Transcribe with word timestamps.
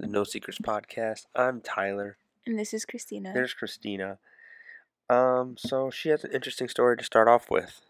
to 0.00 0.06
the 0.06 0.12
No 0.12 0.24
Secrets 0.24 0.58
podcast. 0.58 1.26
I'm 1.34 1.60
Tyler. 1.60 2.16
And 2.46 2.58
this 2.58 2.72
is 2.72 2.84
Christina. 2.84 3.32
There's 3.34 3.52
Christina. 3.52 4.18
Um, 5.08 5.56
so 5.58 5.90
she 5.90 6.08
has 6.08 6.24
an 6.24 6.32
interesting 6.32 6.68
story 6.68 6.96
to 6.96 7.04
start 7.04 7.28
off 7.28 7.50
with. 7.50 7.80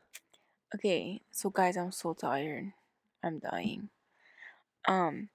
Okay, 0.75 1.20
so 1.30 1.51
guys, 1.51 1.77
I'm 1.77 1.93
so 1.93 2.15
tired. 2.15 2.73
I'm 3.23 3.38
dying. 3.38 3.91
Um, 4.88 5.29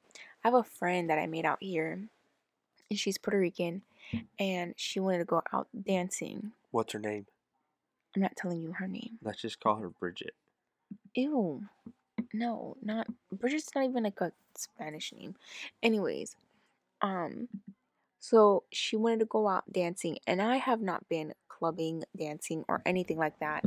I 0.43 0.47
have 0.49 0.53
a 0.53 0.63
friend 0.63 1.09
that 1.09 1.19
I 1.19 1.27
made 1.27 1.45
out 1.45 1.59
here, 1.61 2.07
and 2.89 2.99
she's 2.99 3.17
Puerto 3.17 3.39
Rican, 3.39 3.81
and 4.39 4.73
she 4.75 4.99
wanted 4.99 5.19
to 5.19 5.25
go 5.25 5.43
out 5.53 5.67
dancing. 5.85 6.51
What's 6.71 6.93
her 6.93 6.99
name? 6.99 7.25
I'm 8.15 8.21
not 8.21 8.35
telling 8.35 8.61
you 8.61 8.73
her 8.73 8.87
name. 8.87 9.19
Let's 9.23 9.41
just 9.41 9.59
call 9.59 9.75
her 9.77 9.89
Bridget. 9.89 10.33
Ew. 11.13 11.63
No, 12.33 12.75
not 12.81 13.07
Bridget's 13.31 13.73
not 13.75 13.85
even 13.85 14.03
like 14.03 14.19
a 14.19 14.31
Spanish 14.55 15.13
name. 15.13 15.35
Anyways, 15.83 16.35
um 17.05 17.47
so 18.19 18.63
she 18.71 18.95
wanted 18.95 19.19
to 19.19 19.25
go 19.25 19.47
out 19.47 19.71
dancing 19.71 20.17
and 20.25 20.41
I 20.41 20.57
have 20.57 20.81
not 20.81 21.07
been 21.07 21.33
clubbing, 21.47 22.03
dancing 22.17 22.65
or 22.67 22.81
anything 22.85 23.17
like 23.17 23.39
that 23.39 23.63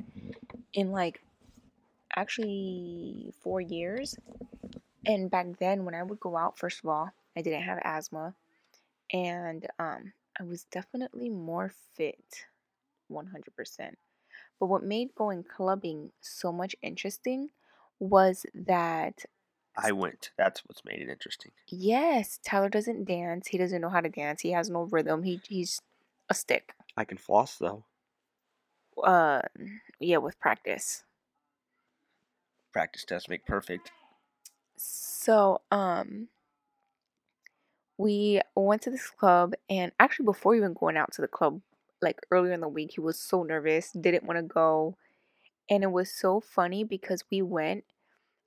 in 0.74 0.90
like 0.90 1.22
actually 2.16 3.32
4 3.42 3.60
years. 3.60 4.16
And 5.06 5.30
back 5.30 5.46
then 5.60 5.84
when 5.84 5.94
I 5.94 6.02
would 6.02 6.20
go 6.20 6.36
out 6.36 6.58
first 6.58 6.80
of 6.82 6.90
all, 6.90 7.10
I 7.36 7.42
didn't 7.42 7.62
have 7.62 7.78
asthma 7.84 8.34
and 9.12 9.66
um 9.78 10.12
I 10.40 10.44
was 10.44 10.64
definitely 10.64 11.28
more 11.30 11.72
fit 11.96 12.46
100%. 13.10 13.94
But 14.60 14.66
what 14.66 14.82
made 14.82 15.14
going 15.14 15.44
clubbing 15.44 16.10
so 16.20 16.52
much 16.52 16.76
interesting 16.82 17.50
was 18.00 18.44
that 18.54 19.24
I 19.80 19.92
went. 19.92 20.32
That's 20.36 20.60
what's 20.66 20.84
made 20.84 21.00
it 21.00 21.08
interesting. 21.08 21.52
yes, 21.68 22.40
Tyler 22.44 22.68
doesn't 22.68 23.04
dance. 23.04 23.46
He 23.48 23.58
doesn't 23.58 23.80
know 23.80 23.88
how 23.88 24.00
to 24.00 24.08
dance. 24.08 24.40
He 24.40 24.50
has 24.50 24.68
no 24.68 24.82
rhythm. 24.82 25.22
He 25.22 25.40
he's 25.48 25.80
a 26.28 26.34
stick. 26.34 26.74
I 26.96 27.04
can 27.04 27.16
floss 27.18 27.56
though. 27.56 27.84
Uh 29.02 29.42
yeah, 30.00 30.16
with 30.18 30.40
practice. 30.40 31.04
Practice 32.72 33.04
does 33.04 33.28
make 33.28 33.46
perfect. 33.46 33.92
So, 34.76 35.60
um 35.70 36.28
we 37.96 38.40
went 38.54 38.82
to 38.82 38.90
this 38.90 39.10
club 39.10 39.54
and 39.68 39.92
actually 39.98 40.24
before 40.24 40.54
even 40.54 40.72
going 40.72 40.96
out 40.96 41.12
to 41.12 41.20
the 41.20 41.28
club 41.28 41.60
like 42.00 42.20
earlier 42.30 42.52
in 42.52 42.60
the 42.60 42.68
week, 42.68 42.92
he 42.94 43.00
was 43.00 43.18
so 43.18 43.42
nervous, 43.42 43.90
didn't 43.92 44.24
want 44.24 44.38
to 44.38 44.42
go. 44.42 44.96
And 45.68 45.82
it 45.82 45.90
was 45.90 46.10
so 46.10 46.40
funny 46.40 46.84
because 46.84 47.24
we 47.30 47.42
went 47.42 47.84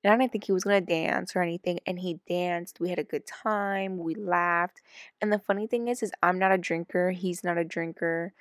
and 0.03 0.13
I 0.13 0.17
didn't 0.17 0.31
think 0.31 0.45
he 0.45 0.52
was 0.52 0.63
gonna 0.63 0.81
dance 0.81 1.35
or 1.35 1.41
anything, 1.41 1.80
and 1.85 1.99
he 1.99 2.19
danced. 2.27 2.80
We 2.80 2.89
had 2.89 2.99
a 2.99 3.03
good 3.03 3.25
time. 3.27 3.97
We 3.97 4.16
laughed. 4.16 4.81
And 5.21 5.31
the 5.31 5.39
funny 5.39 5.67
thing 5.67 5.88
is, 5.88 6.03
is 6.03 6.11
I'm 6.23 6.39
not 6.39 6.52
a 6.52 6.58
drinker. 6.58 7.11
He's 7.11 7.43
not 7.43 7.58
a 7.58 7.63
drinker. 7.66 8.33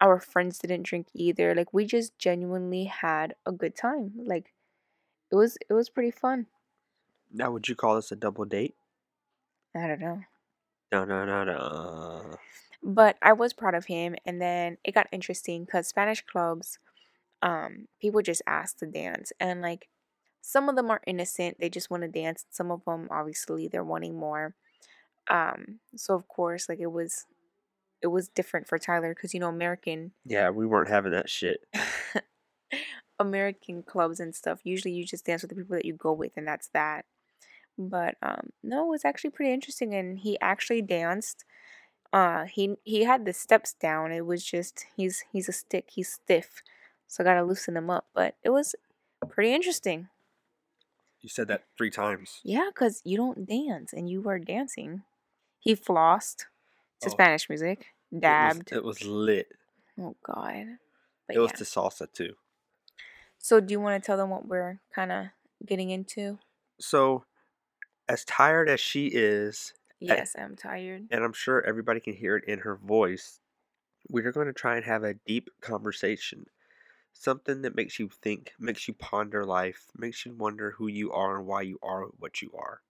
Our 0.00 0.20
friends 0.20 0.58
didn't 0.58 0.84
drink 0.84 1.08
either. 1.14 1.54
Like 1.54 1.72
we 1.72 1.86
just 1.86 2.18
genuinely 2.18 2.84
had 2.84 3.34
a 3.46 3.52
good 3.52 3.76
time. 3.76 4.12
Like 4.16 4.52
it 5.30 5.36
was 5.36 5.58
it 5.68 5.74
was 5.74 5.90
pretty 5.90 6.10
fun. 6.10 6.46
Now, 7.32 7.50
would 7.52 7.68
you 7.68 7.76
call 7.76 7.96
this 7.96 8.12
a 8.12 8.16
double 8.16 8.44
date? 8.44 8.74
I 9.74 9.86
don't 9.86 10.00
know. 10.00 10.22
No, 10.92 11.04
no, 11.04 11.24
no, 11.24 11.44
no. 11.44 12.36
But 12.82 13.16
I 13.22 13.32
was 13.32 13.52
proud 13.52 13.74
of 13.74 13.86
him. 13.86 14.16
And 14.24 14.40
then 14.40 14.78
it 14.84 14.94
got 14.94 15.08
interesting 15.12 15.64
because 15.64 15.88
Spanish 15.88 16.22
clubs, 16.22 16.78
um, 17.42 17.88
people 18.00 18.22
just 18.22 18.42
ask 18.46 18.78
to 18.78 18.86
dance, 18.86 19.32
and 19.40 19.60
like 19.62 19.88
some 20.48 20.68
of 20.68 20.76
them 20.76 20.90
are 20.92 21.00
innocent 21.08 21.56
they 21.58 21.68
just 21.68 21.90
want 21.90 22.04
to 22.04 22.08
dance 22.08 22.44
some 22.50 22.70
of 22.70 22.84
them 22.84 23.08
obviously 23.10 23.66
they're 23.66 23.82
wanting 23.82 24.16
more. 24.16 24.54
Um 25.28 25.80
so 25.96 26.14
of 26.14 26.28
course 26.28 26.68
like 26.68 26.78
it 26.78 26.92
was 26.92 27.26
it 28.00 28.06
was 28.08 28.28
different 28.28 28.68
for 28.68 28.78
tyler 28.78 29.12
because 29.12 29.34
you 29.34 29.40
know 29.40 29.48
american 29.48 30.12
Yeah, 30.24 30.50
we 30.50 30.64
weren't 30.64 30.88
having 30.88 31.10
that 31.12 31.28
shit. 31.28 31.66
american 33.18 33.82
clubs 33.82 34.20
and 34.20 34.34
stuff 34.34 34.60
usually 34.62 34.92
you 34.94 35.04
just 35.04 35.24
dance 35.26 35.42
with 35.42 35.48
the 35.48 35.56
people 35.56 35.74
that 35.74 35.84
you 35.86 35.94
go 35.94 36.12
with 36.12 36.32
and 36.36 36.46
that's 36.46 36.68
that. 36.68 37.06
But 37.76 38.14
um 38.22 38.50
no 38.62 38.84
it 38.86 38.90
was 38.90 39.04
actually 39.04 39.30
pretty 39.30 39.52
interesting 39.52 39.94
and 39.94 40.18
he 40.20 40.38
actually 40.40 40.82
danced. 40.82 41.44
Uh 42.12 42.44
he 42.44 42.76
he 42.84 43.02
had 43.02 43.24
the 43.24 43.32
steps 43.32 43.74
down 43.74 44.12
it 44.12 44.24
was 44.26 44.44
just 44.44 44.86
he's 44.96 45.24
he's 45.32 45.48
a 45.48 45.52
stick 45.52 45.86
he's 45.96 46.12
stiff 46.12 46.62
so 47.08 47.22
i 47.22 47.24
gotta 47.24 47.42
loosen 47.42 47.76
him 47.76 47.90
up 47.90 48.06
but 48.14 48.36
it 48.44 48.50
was 48.50 48.76
pretty 49.28 49.52
interesting 49.52 50.08
You 51.26 51.30
said 51.30 51.48
that 51.48 51.64
three 51.76 51.90
times. 51.90 52.38
Yeah, 52.44 52.68
because 52.72 53.02
you 53.04 53.16
don't 53.16 53.48
dance 53.48 53.92
and 53.92 54.08
you 54.08 54.20
were 54.22 54.38
dancing. 54.38 55.02
He 55.58 55.74
flossed 55.74 56.44
to 57.00 57.08
Oh. 57.08 57.10
Spanish 57.10 57.48
music, 57.48 57.80
It 58.12 58.14
was- 58.14 58.20
dabbed. 58.22 58.70
It 58.72 58.84
was, 58.84 59.02
lit. 59.02 59.48
oh, 59.98 60.14
God. 60.22 60.78
But 61.26 61.34
it 61.34 61.40
was 61.40 61.50
yeah. 61.50 61.56
to 61.56 61.64
salsa 61.64 62.12
too. 62.12 62.36
So, 63.38 63.58
do 63.58 63.72
you 63.72 63.80
want 63.80 64.00
to 64.00 64.06
tell 64.06 64.16
them 64.16 64.30
what 64.30 64.46
we're 64.46 64.78
kind 64.94 65.10
of 65.10 65.26
getting 65.66 65.90
into? 65.90 66.38
So, 66.78 67.24
as 68.08 68.24
tired 68.24 68.68
as 68.68 68.78
she 68.78 69.08
is, 69.08 69.74
eh 70.00 70.06
Yes, 70.14 70.36
I'm 70.38 70.54
tired. 70.54 71.08
and 71.10 71.24
I'm 71.24 71.32
sure 71.32 71.60
everybody 71.66 71.98
can 71.98 72.14
hear 72.14 72.36
it 72.36 72.44
in 72.44 72.60
her 72.60 72.76
voice, 72.76 73.40
we're 74.08 74.30
going 74.30 74.46
to 74.46 74.52
try 74.52 74.76
and 74.76 74.84
have 74.84 75.02
a 75.02 75.14
deep 75.14 75.50
conversation. 75.60 76.46
Something 77.18 77.62
that 77.62 77.74
makes 77.74 77.98
you 77.98 78.08
think, 78.08 78.52
makes 78.58 78.86
you 78.86 78.94
ponder 78.94 79.44
life, 79.44 79.86
makes 79.96 80.26
you 80.26 80.34
wonder 80.34 80.72
who 80.72 80.86
you 80.86 81.12
are 81.12 81.38
and 81.38 81.46
why 81.46 81.62
you 81.62 81.78
are 81.82 82.04
what 82.18 82.42
you 82.42 82.50
are. 82.56 82.82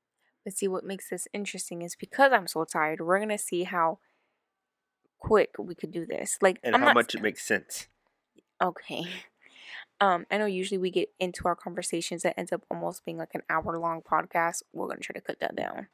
But 0.44 0.54
see, 0.54 0.68
what 0.68 0.84
makes 0.84 1.10
this 1.10 1.28
interesting 1.32 1.82
is 1.82 1.94
because 1.94 2.32
I'm 2.32 2.46
so 2.46 2.64
tired, 2.64 3.00
we're 3.00 3.18
going 3.18 3.30
to 3.30 3.38
see 3.38 3.64
how 3.64 3.98
quick 5.18 5.54
we 5.58 5.74
could 5.74 5.90
do 5.90 6.04
this. 6.04 6.38
Like, 6.42 6.58
And 6.62 6.74
I'm 6.74 6.82
how 6.82 6.92
much 6.92 7.14
it 7.14 7.22
makes 7.22 7.46
sense. 7.46 7.88
Okay. 8.62 9.04
Um, 9.98 10.26
I 10.30 10.36
know 10.36 10.44
usually 10.44 10.76
we 10.76 10.90
get 10.90 11.08
into 11.18 11.48
our 11.48 11.56
conversations 11.56 12.22
that 12.22 12.38
ends 12.38 12.52
up 12.52 12.62
almost 12.70 13.06
being 13.06 13.16
like 13.16 13.34
an 13.34 13.40
hour 13.48 13.78
long 13.78 14.02
podcast. 14.02 14.62
We're 14.74 14.88
gonna 14.88 15.00
try 15.00 15.14
to 15.14 15.22
cut 15.22 15.40
that 15.40 15.56
down. 15.56 15.86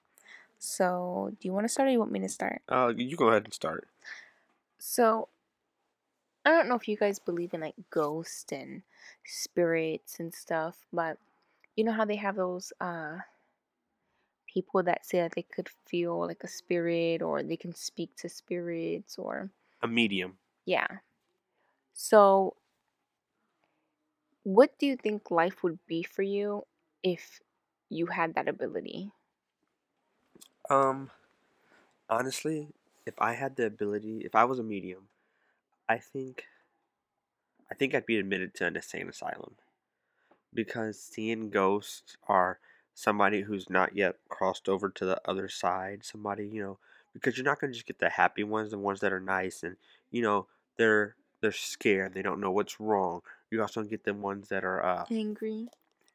So, 0.58 1.30
do 1.40 1.46
you 1.46 1.52
want 1.52 1.66
to 1.66 1.68
start 1.68 1.88
or 1.88 1.92
you 1.92 2.00
want 2.00 2.10
me 2.10 2.18
to 2.18 2.28
start? 2.28 2.62
Uh, 2.68 2.92
you 2.96 3.16
go 3.16 3.28
ahead 3.28 3.44
and 3.44 3.54
start. 3.54 3.86
So, 4.76 5.28
I 6.44 6.50
don't 6.50 6.68
know 6.68 6.74
if 6.76 6.88
you 6.88 6.96
guys 6.96 7.18
believe 7.18 7.54
in 7.54 7.60
like 7.60 7.74
ghosts 7.90 8.52
and 8.52 8.82
spirits 9.24 10.18
and 10.20 10.34
stuff, 10.34 10.86
but 10.92 11.18
you 11.76 11.84
know 11.84 11.92
how 11.92 12.04
they 12.04 12.16
have 12.16 12.36
those 12.36 12.72
uh 12.80 13.20
people 14.46 14.82
that 14.84 15.04
say 15.04 15.18
that 15.18 15.32
they 15.32 15.42
could 15.42 15.68
feel 15.68 16.20
like 16.26 16.44
a 16.44 16.48
spirit 16.48 17.22
or 17.22 17.42
they 17.42 17.56
can 17.56 17.74
speak 17.74 18.14
to 18.16 18.28
spirits 18.28 19.18
or 19.18 19.50
A 19.82 19.86
medium. 19.86 20.38
yeah. 20.64 20.98
So, 21.94 22.56
what 24.44 24.78
do 24.78 24.86
you 24.86 24.96
think 24.96 25.30
life 25.32 25.62
would 25.64 25.84
be 25.86 26.02
for 26.04 26.22
you 26.22 26.64
if 27.02 27.40
you 27.88 28.06
had 28.06 28.34
that 28.34 28.46
ability? 28.48 29.10
Um, 30.70 31.10
honestly, 32.10 32.68
if 33.06 33.14
I 33.20 33.34
had 33.34 33.56
the 33.56 33.66
ability, 33.66 34.22
if 34.24 34.34
I 34.34 34.44
was 34.44 34.58
a 34.58 34.62
medium, 34.62 35.08
I 35.88 35.98
think, 35.98 36.44
I 37.70 37.74
think 37.74 37.94
I'd 37.94 38.06
be 38.06 38.18
admitted 38.18 38.54
to 38.54 38.66
an 38.66 38.76
insane 38.76 39.08
asylum, 39.08 39.56
because 40.54 41.00
seeing 41.00 41.50
ghosts 41.50 42.16
are 42.28 42.58
somebody 42.94 43.42
who's 43.42 43.70
not 43.70 43.96
yet 43.96 44.16
crossed 44.28 44.68
over 44.68 44.88
to 44.90 45.04
the 45.04 45.20
other 45.28 45.48
side. 45.48 46.04
Somebody 46.04 46.46
you 46.46 46.62
know, 46.62 46.78
because 47.12 47.36
you're 47.36 47.44
not 47.44 47.60
gonna 47.60 47.72
just 47.72 47.86
get 47.86 47.98
the 47.98 48.10
happy 48.10 48.44
ones, 48.44 48.70
the 48.70 48.78
ones 48.78 49.00
that 49.00 49.12
are 49.12 49.20
nice 49.20 49.62
and 49.62 49.76
you 50.10 50.22
know 50.22 50.46
they're 50.76 51.16
they're 51.40 51.52
scared, 51.52 52.14
they 52.14 52.22
don't 52.22 52.40
know 52.40 52.50
what's 52.52 52.78
wrong. 52.80 53.22
You 53.50 53.60
also 53.60 53.82
get 53.82 54.04
the 54.04 54.14
ones 54.14 54.48
that 54.48 54.64
are 54.64 54.84
uh, 54.84 55.04
Angry. 55.10 55.68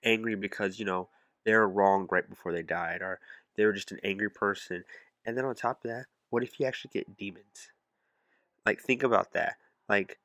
angry 0.03 0.35
because 0.35 0.79
you 0.79 0.85
know 0.85 1.09
they 1.43 1.53
were 1.53 1.67
wronged 1.67 2.09
right 2.11 2.27
before 2.29 2.51
they 2.51 2.63
died 2.63 3.01
or 3.01 3.19
they 3.55 3.65
were 3.65 3.73
just 3.73 3.91
an 3.91 3.99
angry 4.03 4.29
person 4.29 4.83
and 5.25 5.37
then 5.37 5.45
on 5.45 5.55
top 5.55 5.83
of 5.83 5.91
that 5.91 6.05
what 6.29 6.43
if 6.43 6.59
you 6.59 6.65
actually 6.65 6.91
get 6.93 7.17
demons 7.17 7.71
like 8.65 8.79
think 8.79 9.03
about 9.03 9.33
that 9.33 9.57
like 9.89 10.19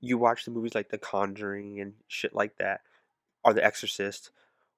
you 0.00 0.18
watch 0.18 0.44
the 0.44 0.50
movies 0.50 0.74
like 0.74 0.90
the 0.90 0.98
conjuring 0.98 1.80
and 1.80 1.94
shit 2.08 2.34
like 2.34 2.56
that 2.58 2.80
or 3.44 3.52
the 3.52 3.64
exorcist 3.64 4.30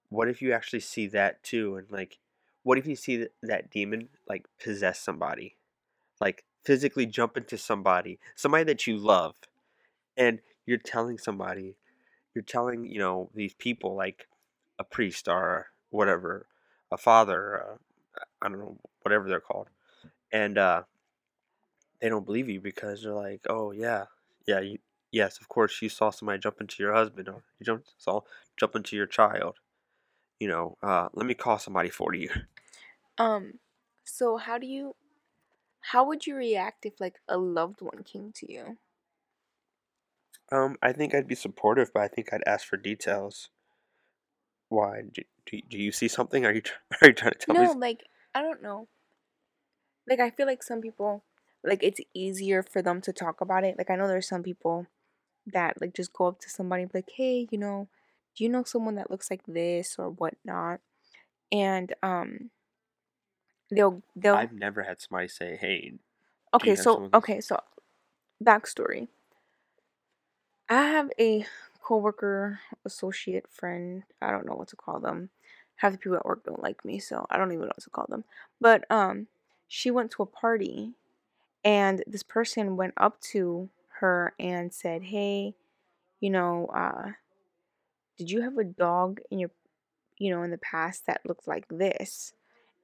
what 0.09 0.29
if 0.29 0.41
you 0.41 0.53
actually 0.53 0.81
see 0.81 1.07
that 1.07 1.43
too 1.43 1.77
and 1.77 1.91
like 1.91 2.19
what 2.63 2.79
if 2.79 2.87
you 2.87 2.97
see 2.97 3.19
that, 3.19 3.33
that 3.43 3.71
demon 3.71 4.09
like 4.29 4.47
possess 4.63 4.99
somebody? 4.99 5.57
Like 6.21 6.45
physically 6.65 7.07
jump 7.07 7.37
into 7.37 7.59
somebody 7.59 8.19
somebody 8.35 8.65
that 8.65 8.87
you 8.87 8.97
love 8.97 9.37
and 10.17 10.41
you're 10.65 10.79
telling 10.79 11.19
somebody 11.19 11.77
you're 12.35 12.43
telling 12.43 12.87
you 12.87 12.99
know 12.99 13.29
these 13.35 13.53
people 13.55 13.95
like 13.95 14.27
a 14.79 14.85
priest 14.85 15.29
or 15.29 15.67
whatever 15.91 16.47
a 16.91 16.97
father 16.97 17.63
uh, 17.63 18.23
i 18.41 18.49
don't 18.49 18.59
know 18.59 18.79
whatever 19.03 19.29
they're 19.29 19.41
called 19.41 19.69
and 20.33 20.57
uh 20.57 20.83
they 22.01 22.09
don't 22.09 22.25
believe 22.25 22.49
you 22.49 22.63
because 22.63 23.03
they're 23.03 23.13
like 23.13 23.43
oh 23.51 23.71
yeah 23.73 24.05
yeah 24.47 24.61
you, 24.61 24.79
yes 25.13 25.39
of 25.41 25.49
course 25.49 25.81
you 25.83 25.89
saw 25.89 26.11
somebody 26.11 26.39
jump 26.39 26.61
into 26.61 26.83
your 26.83 26.95
husband 26.95 27.29
or 27.29 27.43
you 27.59 27.65
jumped, 27.67 27.93
saw 27.99 28.21
jump 28.59 28.77
into 28.77 28.97
your 28.97 29.07
child 29.07 29.57
you 30.41 30.49
know 30.49 30.77
uh 30.83 31.09
let 31.15 31.27
me 31.27 31.35
call 31.35 31.59
somebody 31.59 31.91
for 31.91 32.15
you 32.15 32.29
Um, 33.19 33.61
so 34.05 34.37
how 34.37 34.59
do 34.59 34.67
you 34.67 34.95
How 35.81 36.05
would 36.07 36.27
you 36.27 36.35
react 36.37 36.87
if 36.87 37.01
like 37.01 37.21
a 37.29 37.39
loved 37.39 37.81
one 37.81 38.03
came 38.05 38.33
to 38.37 38.53
you? 38.53 38.79
Um, 40.53 40.77
I 40.83 40.93
think 40.93 41.15
I'd 41.15 41.29
be 41.29 41.35
supportive, 41.35 41.93
but 41.93 42.03
I 42.03 42.09
think 42.09 42.33
I'd 42.33 42.43
ask 42.47 42.67
for 42.67 42.77
details. 42.77 43.51
Why? 44.69 45.03
Do, 45.13 45.23
do, 45.47 45.61
do 45.69 45.79
you 45.79 45.93
see 45.93 46.09
something? 46.09 46.45
Are 46.45 46.53
you 46.53 46.63
are 47.03 47.09
you 47.09 47.15
trying 47.15 47.33
to 47.33 47.39
tell 47.39 47.55
no, 47.55 47.61
me? 47.63 47.67
No, 47.69 47.73
like 47.75 48.05
I 48.35 48.43
don't 48.43 48.63
know. 48.63 48.89
Like 50.09 50.21
I 50.21 50.31
feel 50.31 50.47
like 50.47 50.63
some 50.63 50.81
people 50.81 51.25
like 51.65 51.83
it's 51.83 52.01
easier 52.15 52.63
for 52.63 52.83
them 52.83 53.01
to 53.03 53.13
talk 53.13 53.41
about 53.41 53.65
it. 53.65 53.79
Like 53.79 53.91
I 53.91 53.97
know 53.97 54.09
there's 54.09 54.29
some 54.29 54.43
people 54.43 54.87
that 55.47 55.81
like 55.81 55.95
just 55.95 56.13
go 56.13 56.27
up 56.27 56.41
to 56.41 56.51
somebody 56.51 56.83
and 56.83 56.93
be 56.93 56.99
like, 56.99 57.11
Hey, 57.17 57.49
you 57.51 57.59
know, 57.59 57.89
do 58.37 58.45
you 58.45 58.51
know 58.51 58.65
someone 58.65 58.97
that 58.97 59.11
looks 59.11 59.31
like 59.31 59.43
this 59.47 59.97
or 59.99 60.11
whatnot? 60.11 60.81
And 61.53 61.95
um 62.03 62.51
they'll 63.71 64.03
they'll 64.17 64.37
I've 64.37 64.53
never 64.53 64.83
had 64.83 65.01
somebody 65.01 65.29
say, 65.29 65.57
"Hey, 65.57 65.95
okay, 66.53 66.77
so 66.77 67.09
okay, 67.15 67.41
so 67.41 67.61
backstory. 68.43 69.09
I 70.69 70.83
have 70.89 71.11
a 71.19 71.47
coworker, 71.83 72.61
associate, 72.85 73.49
friend. 73.49 74.05
I 74.21 74.31
don't 74.31 74.47
know 74.47 74.55
what 74.55 74.69
to 74.69 74.77
call 74.77 75.01
them. 75.01 75.31
Half 75.77 75.93
the 75.93 75.99
people 75.99 76.17
at 76.17 76.25
work 76.25 76.45
don't 76.45 76.63
like 76.63 76.85
me, 76.85 76.99
so 76.99 77.27
I 77.31 77.37
don't 77.37 77.53
even 77.53 77.63
know 77.63 77.67
what 77.69 77.81
to 77.83 77.91
call 77.91 78.07
them. 78.09 78.25
But 78.61 78.85
um, 78.91 79.27
she 79.69 79.91
went 79.91 80.11
to 80.13 80.23
a 80.23 80.27
party, 80.27 80.95
and 81.65 82.05
this 82.07 82.23
person 82.23 82.77
went 82.77 82.95
up 82.97 83.21
to 83.33 83.71
her 84.01 84.35
and 84.39 84.73
said, 84.73 85.05
"Hey, 85.05 85.55
you 86.21 86.31
know, 86.31 86.67
uh, 86.67 87.13
did 88.19 88.31
you 88.31 88.43
have 88.43 88.59
a 88.59 88.65
dog 88.65 89.21
in 89.31 89.39
your, 89.39 89.51
you 90.19 90.31
know, 90.31 90.43
in 90.43 90.51
the 90.51 90.59
past 90.59 91.07
that 91.07 91.27
looked 91.27 91.49
like 91.49 91.67
this?" 91.69 92.35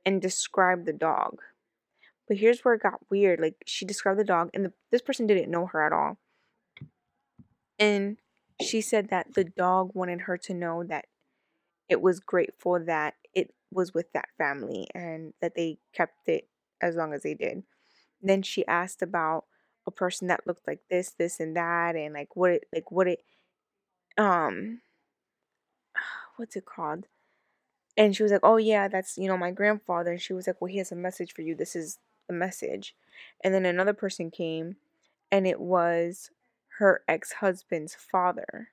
And 0.07 0.23
described 0.23 0.87
the 0.87 0.93
dog. 0.95 1.43
But 2.27 2.39
here's 2.39 2.61
where 2.65 2.75
it 2.75 2.83
got 2.83 3.11
weird. 3.11 3.41
Like 3.41 3.57
she 3.67 3.85
described 3.85 4.19
the 4.19 4.25
dog, 4.25 4.51
and 4.55 4.65
the, 4.67 4.73
this 4.91 5.03
person 5.03 5.27
didn't 5.27 5.51
know 5.51 5.67
her 5.67 5.85
at 5.85 5.93
all. 5.93 6.19
And 7.79 8.19
she 8.61 8.81
said 8.81 9.09
that 9.09 9.35
the 9.35 9.45
dog 9.45 9.93
wanted 9.95 10.23
her 10.23 10.37
to 10.39 10.55
know 10.55 10.85
that 10.85 11.07
it 11.89 12.01
was 12.01 12.21
grateful 12.21 12.79
that 12.87 13.15
it 13.35 13.53
was 13.73 13.93
with 13.93 14.13
that 14.13 14.29
family 14.39 14.87
and 14.95 15.35
that 15.41 15.55
they 15.55 15.79
kept 15.93 16.29
it 16.29 16.49
as 16.81 16.95
long 16.95 17.13
as 17.13 17.23
they 17.23 17.35
did. 17.35 17.65
Then 18.23 18.43
she 18.43 18.67
asked 18.67 19.03
about 19.03 19.47
a 19.87 19.91
person 19.91 20.29
that 20.29 20.47
looked 20.47 20.67
like 20.67 20.81
this, 20.91 21.11
this, 21.11 21.41
and 21.41 21.57
that, 21.57 21.97
and 21.97 22.15
like 22.15 22.37
what 22.37 22.51
it, 22.53 22.65
like 22.73 22.91
what 22.91 23.09
it, 23.09 23.25
um, 24.19 24.81
what's 26.37 26.57
it 26.57 26.65
called? 26.65 27.07
And 27.97 28.17
she 28.17 28.23
was 28.23 28.33
like, 28.33 28.43
"Oh 28.45 28.57
yeah, 28.59 28.89
that's 28.89 29.19
you 29.19 29.29
know 29.29 29.37
my 29.39 29.51
grandfather." 29.53 30.13
And 30.13 30.23
she 30.23 30.33
was 30.33 30.47
like, 30.47 30.61
"Well, 30.61 30.71
he 30.71 30.79
has 30.79 30.93
a 30.93 30.97
message 30.97 31.35
for 31.35 31.43
you. 31.43 31.55
This 31.55 31.77
is 31.77 31.99
the 32.29 32.35
message." 32.35 32.97
And 33.45 33.55
then 33.55 33.67
another 33.67 33.95
person 33.95 34.31
came, 34.31 34.77
and 35.33 35.47
it 35.47 35.61
was 35.61 36.31
her 36.79 37.03
ex-husband's 37.09 37.95
father. 37.95 38.71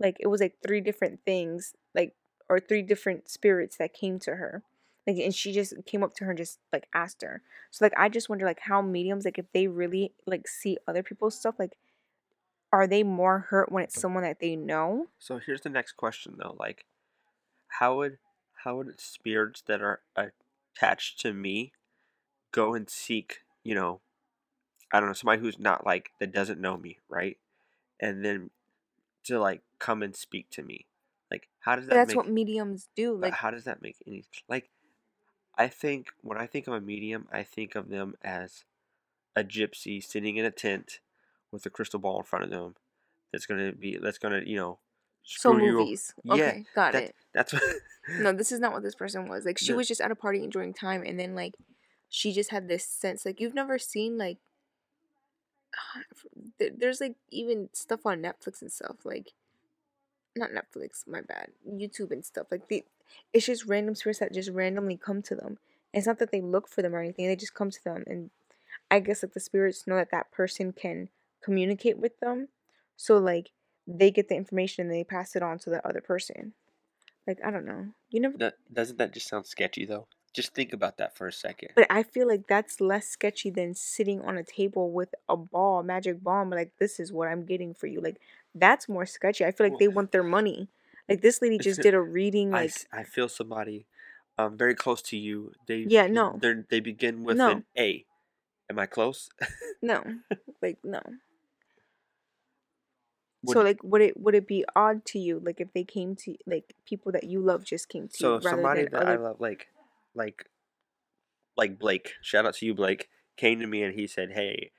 Like 0.00 0.18
it 0.20 0.28
was 0.28 0.40
like 0.42 0.56
three 0.66 0.80
different 0.82 1.20
things, 1.26 1.74
like 1.94 2.14
or 2.48 2.60
three 2.60 2.82
different 2.82 3.28
spirits 3.30 3.76
that 3.78 3.94
came 3.94 4.18
to 4.20 4.36
her. 4.36 4.62
Like 5.06 5.16
and 5.18 5.34
she 5.34 5.52
just 5.52 5.74
came 5.84 6.02
up 6.02 6.14
to 6.14 6.24
her 6.24 6.30
and 6.30 6.38
just 6.38 6.58
like 6.72 6.86
asked 6.94 7.22
her. 7.22 7.42
So 7.70 7.84
like 7.84 7.92
I 7.96 8.08
just 8.08 8.28
wonder 8.28 8.46
like 8.46 8.60
how 8.60 8.80
mediums 8.80 9.24
like 9.24 9.38
if 9.38 9.46
they 9.52 9.66
really 9.66 10.12
like 10.26 10.48
see 10.48 10.78
other 10.88 11.02
people's 11.02 11.38
stuff 11.38 11.56
like 11.58 11.76
are 12.72 12.86
they 12.88 13.04
more 13.04 13.46
hurt 13.50 13.70
when 13.70 13.84
it's 13.84 14.00
someone 14.00 14.24
that 14.24 14.40
they 14.40 14.56
know? 14.56 15.06
So 15.18 15.38
here's 15.38 15.60
the 15.60 15.68
next 15.68 15.92
question 15.92 16.36
though, 16.38 16.56
like 16.58 16.86
how 17.78 17.96
would 17.98 18.18
how 18.64 18.76
would 18.76 18.98
spirits 19.00 19.62
that 19.66 19.82
are 19.82 20.00
attached 20.16 21.20
to 21.20 21.32
me 21.32 21.72
go 22.50 22.74
and 22.74 22.88
seek, 22.88 23.40
you 23.62 23.74
know, 23.74 24.00
I 24.92 25.00
don't 25.00 25.08
know, 25.08 25.12
somebody 25.12 25.40
who's 25.40 25.58
not 25.58 25.84
like 25.84 26.10
that 26.18 26.32
doesn't 26.32 26.60
know 26.60 26.76
me, 26.76 26.98
right? 27.08 27.36
And 28.00 28.24
then 28.24 28.50
to 29.24 29.38
like 29.38 29.62
come 29.78 30.02
and 30.02 30.16
speak 30.16 30.50
to 30.50 30.62
me. 30.62 30.86
Like 31.30 31.48
how 31.60 31.76
does 31.76 31.86
that 31.86 31.94
that's 31.94 32.08
make 32.08 32.16
what 32.16 32.28
mediums 32.28 32.88
do. 32.96 33.16
Like 33.16 33.34
how 33.34 33.50
does 33.50 33.64
that 33.64 33.82
make 33.82 33.96
any 34.06 34.24
like 34.48 34.70
I 35.56 35.68
think 35.68 36.08
when 36.22 36.38
I 36.38 36.46
think 36.46 36.66
of 36.66 36.74
a 36.74 36.80
medium, 36.80 37.28
I 37.32 37.42
think 37.42 37.74
of 37.74 37.88
them 37.88 38.14
as 38.22 38.64
a 39.36 39.44
gypsy 39.44 40.02
sitting 40.02 40.36
in 40.36 40.44
a 40.44 40.50
tent 40.50 41.00
with 41.50 41.66
a 41.66 41.70
crystal 41.70 42.00
ball 42.00 42.18
in 42.18 42.24
front 42.24 42.44
of 42.44 42.50
them 42.50 42.74
that's 43.32 43.46
gonna 43.46 43.72
be 43.72 43.96
that's 43.96 44.18
gonna, 44.18 44.42
you 44.44 44.56
know, 44.56 44.78
so 45.22 45.50
screw 45.50 45.66
you 45.66 45.72
movies. 45.72 46.14
Yeah, 46.24 46.34
Okay, 46.34 46.64
got 46.74 46.92
that 46.92 47.02
it. 47.04 47.14
that's 47.32 47.52
what 47.52 47.62
No, 48.20 48.32
this 48.32 48.52
is 48.52 48.60
not 48.60 48.72
what 48.72 48.82
this 48.82 48.94
person 48.94 49.28
was. 49.28 49.44
Like 49.44 49.58
she 49.58 49.72
was 49.72 49.88
just 49.88 50.00
at 50.00 50.10
a 50.10 50.16
party 50.16 50.42
enjoying 50.44 50.74
time 50.74 51.02
and 51.06 51.18
then 51.18 51.34
like 51.34 51.54
she 52.10 52.32
just 52.32 52.50
had 52.50 52.68
this 52.68 52.86
sense 52.86 53.24
like 53.24 53.40
you've 53.40 53.54
never 53.54 53.78
seen 53.78 54.18
like 54.18 54.38
there's 56.58 57.00
like 57.00 57.14
even 57.30 57.68
stuff 57.72 58.06
on 58.06 58.22
Netflix 58.22 58.62
and 58.62 58.70
stuff 58.70 59.04
like 59.04 59.32
not 60.36 60.50
Netflix, 60.50 61.06
my 61.06 61.20
bad. 61.20 61.48
YouTube 61.68 62.10
and 62.10 62.24
stuff. 62.24 62.46
Like 62.50 62.68
the 62.68 62.84
it's 63.32 63.46
just 63.46 63.66
random 63.66 63.94
spirits 63.94 64.20
that 64.20 64.32
just 64.32 64.50
randomly 64.50 64.96
come 64.96 65.22
to 65.22 65.34
them. 65.34 65.58
It's 65.92 66.06
not 66.06 66.18
that 66.18 66.32
they 66.32 66.40
look 66.40 66.68
for 66.68 66.82
them 66.82 66.94
or 66.94 67.00
anything. 67.00 67.26
They 67.26 67.36
just 67.36 67.54
come 67.54 67.70
to 67.70 67.84
them 67.84 68.04
and 68.06 68.30
I 68.90 69.00
guess 69.00 69.22
like 69.22 69.32
the 69.32 69.40
spirits 69.40 69.86
know 69.86 69.96
that 69.96 70.10
that 70.10 70.32
person 70.32 70.72
can 70.72 71.08
communicate 71.42 71.98
with 71.98 72.18
them. 72.20 72.48
So 72.96 73.18
like 73.18 73.50
they 73.86 74.10
get 74.10 74.28
the 74.28 74.36
information 74.36 74.86
and 74.86 74.94
they 74.94 75.04
pass 75.04 75.36
it 75.36 75.42
on 75.42 75.58
to 75.60 75.70
the 75.70 75.86
other 75.86 76.00
person. 76.00 76.54
Like 77.26 77.38
I 77.44 77.50
don't 77.50 77.66
know. 77.66 77.88
You 78.10 78.20
never 78.20 78.38
That 78.38 78.54
doesn't 78.72 78.98
that 78.98 79.12
just 79.12 79.28
sound 79.28 79.46
sketchy 79.46 79.84
though? 79.84 80.08
Just 80.34 80.52
think 80.52 80.72
about 80.72 80.98
that 80.98 81.16
for 81.16 81.28
a 81.28 81.32
second. 81.32 81.70
But 81.76 81.86
I 81.88 82.02
feel 82.02 82.26
like 82.26 82.48
that's 82.48 82.80
less 82.80 83.06
sketchy 83.06 83.50
than 83.50 83.72
sitting 83.72 84.20
on 84.20 84.36
a 84.36 84.42
table 84.42 84.90
with 84.90 85.14
a 85.28 85.36
ball, 85.36 85.84
magic 85.84 86.24
ball, 86.24 86.44
like, 86.50 86.72
this 86.80 86.98
is 86.98 87.12
what 87.12 87.28
I'm 87.28 87.46
getting 87.46 87.72
for 87.72 87.86
you. 87.86 88.00
Like, 88.00 88.20
that's 88.54 88.88
more 88.88 89.06
sketchy. 89.06 89.44
I 89.44 89.50
feel 89.50 89.66
like 89.66 89.72
Well- 89.72 89.78
they 89.80 89.88
want 89.88 90.12
their 90.12 90.22
money. 90.22 90.68
Like, 91.08 91.20
this 91.20 91.42
lady 91.42 91.58
just 91.58 91.80
did 91.82 91.92
a 91.94 92.00
reading, 92.00 92.54
I, 92.54 92.62
like, 92.62 92.70
s- 92.70 92.86
I 92.92 93.02
feel 93.04 93.28
somebody 93.28 93.86
um 94.38 94.56
very 94.56 94.74
close 94.74 95.02
to 95.02 95.16
you. 95.16 95.52
They 95.66 95.86
Yeah, 95.88 96.06
no. 96.06 96.38
They 96.40 96.54
they 96.70 96.80
begin 96.80 97.24
with 97.24 97.36
No. 97.36 97.50
an 97.50 97.64
A. 97.78 98.04
Am 98.70 98.78
I 98.78 98.86
close? 98.86 99.28
no. 99.82 100.02
Like, 100.62 100.78
no. 100.84 101.02
Would- 103.42 103.54
so, 103.54 103.60
like, 103.62 103.82
would 103.84 104.00
it 104.00 104.16
would 104.18 104.34
it 104.34 104.46
be 104.48 104.64
odd 104.74 105.04
to 105.06 105.18
you, 105.18 105.38
like, 105.44 105.60
if 105.60 105.72
they 105.74 105.84
came 105.84 106.16
to, 106.16 106.34
like, 106.46 106.74
people 106.86 107.12
that 107.12 107.24
you 107.24 107.40
love 107.40 107.62
just 107.64 107.88
came 107.90 108.08
to 108.08 108.16
so 108.16 108.34
you 108.36 108.40
somebody 108.42 108.86
that 108.86 109.06
I 109.06 109.16
love, 109.16 109.38
like 109.40 109.68
like 110.14 110.48
like 111.56 111.78
Blake, 111.78 112.14
shout 112.22 112.46
out 112.46 112.54
to 112.54 112.66
you, 112.66 112.74
Blake, 112.74 113.10
came 113.36 113.60
to 113.60 113.66
me 113.66 113.82
and 113.82 113.94
he 113.94 114.06
said, 114.06 114.32
"Hey, 114.32 114.70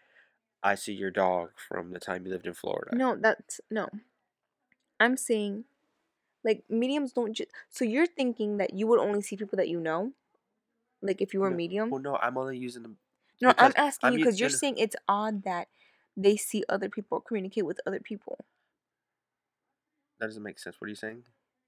I 0.65 0.75
see 0.75 0.91
your 0.93 1.12
dog 1.12 1.51
from 1.69 1.91
the 1.91 2.00
time 2.00 2.25
you 2.25 2.31
lived 2.34 2.45
in 2.45 2.53
Florida." 2.53 2.91
No, 2.98 3.15
that's, 3.15 3.62
no. 3.72 3.88
I'm 5.00 5.17
saying, 5.17 5.65
like, 6.43 6.63
mediums 6.69 7.13
don't 7.13 7.34
just... 7.34 7.51
So 7.69 7.86
you're 7.86 8.07
thinking 8.07 8.57
that 8.57 8.74
you 8.74 8.88
would 8.88 9.00
only 9.00 9.22
see 9.22 9.38
people 9.38 9.57
that 9.57 9.69
you 9.69 9.79
know? 9.79 10.13
Like, 11.01 11.22
if 11.22 11.34
you 11.34 11.41
were 11.41 11.48
a 11.48 11.51
No, 11.51 11.57
medium? 11.57 11.89
Well, 11.91 12.01
no, 12.01 12.17
I'm 12.17 12.38
only 12.38 12.57
using 12.57 12.84
them. 12.84 12.98
No, 13.41 13.53
I'm 13.57 13.74
asking 13.75 14.07
I'm 14.07 14.13
you 14.13 14.19
because 14.19 14.39
you're 14.39 14.50
saying 14.50 14.77
it's 14.77 14.95
odd 15.07 15.43
that 15.43 15.67
they 16.17 16.38
see 16.38 16.63
other 16.69 16.89
people 16.89 17.17
or 17.17 17.22
communicate 17.22 17.65
with 17.65 17.79
other 17.86 18.00
people. 18.00 18.39
That 20.19 20.27
doesn't 20.27 20.43
make 20.43 20.60
sense. 20.60 20.79
What 20.79 20.88
are 20.88 20.89
you 20.89 20.95
saying? 20.95 21.24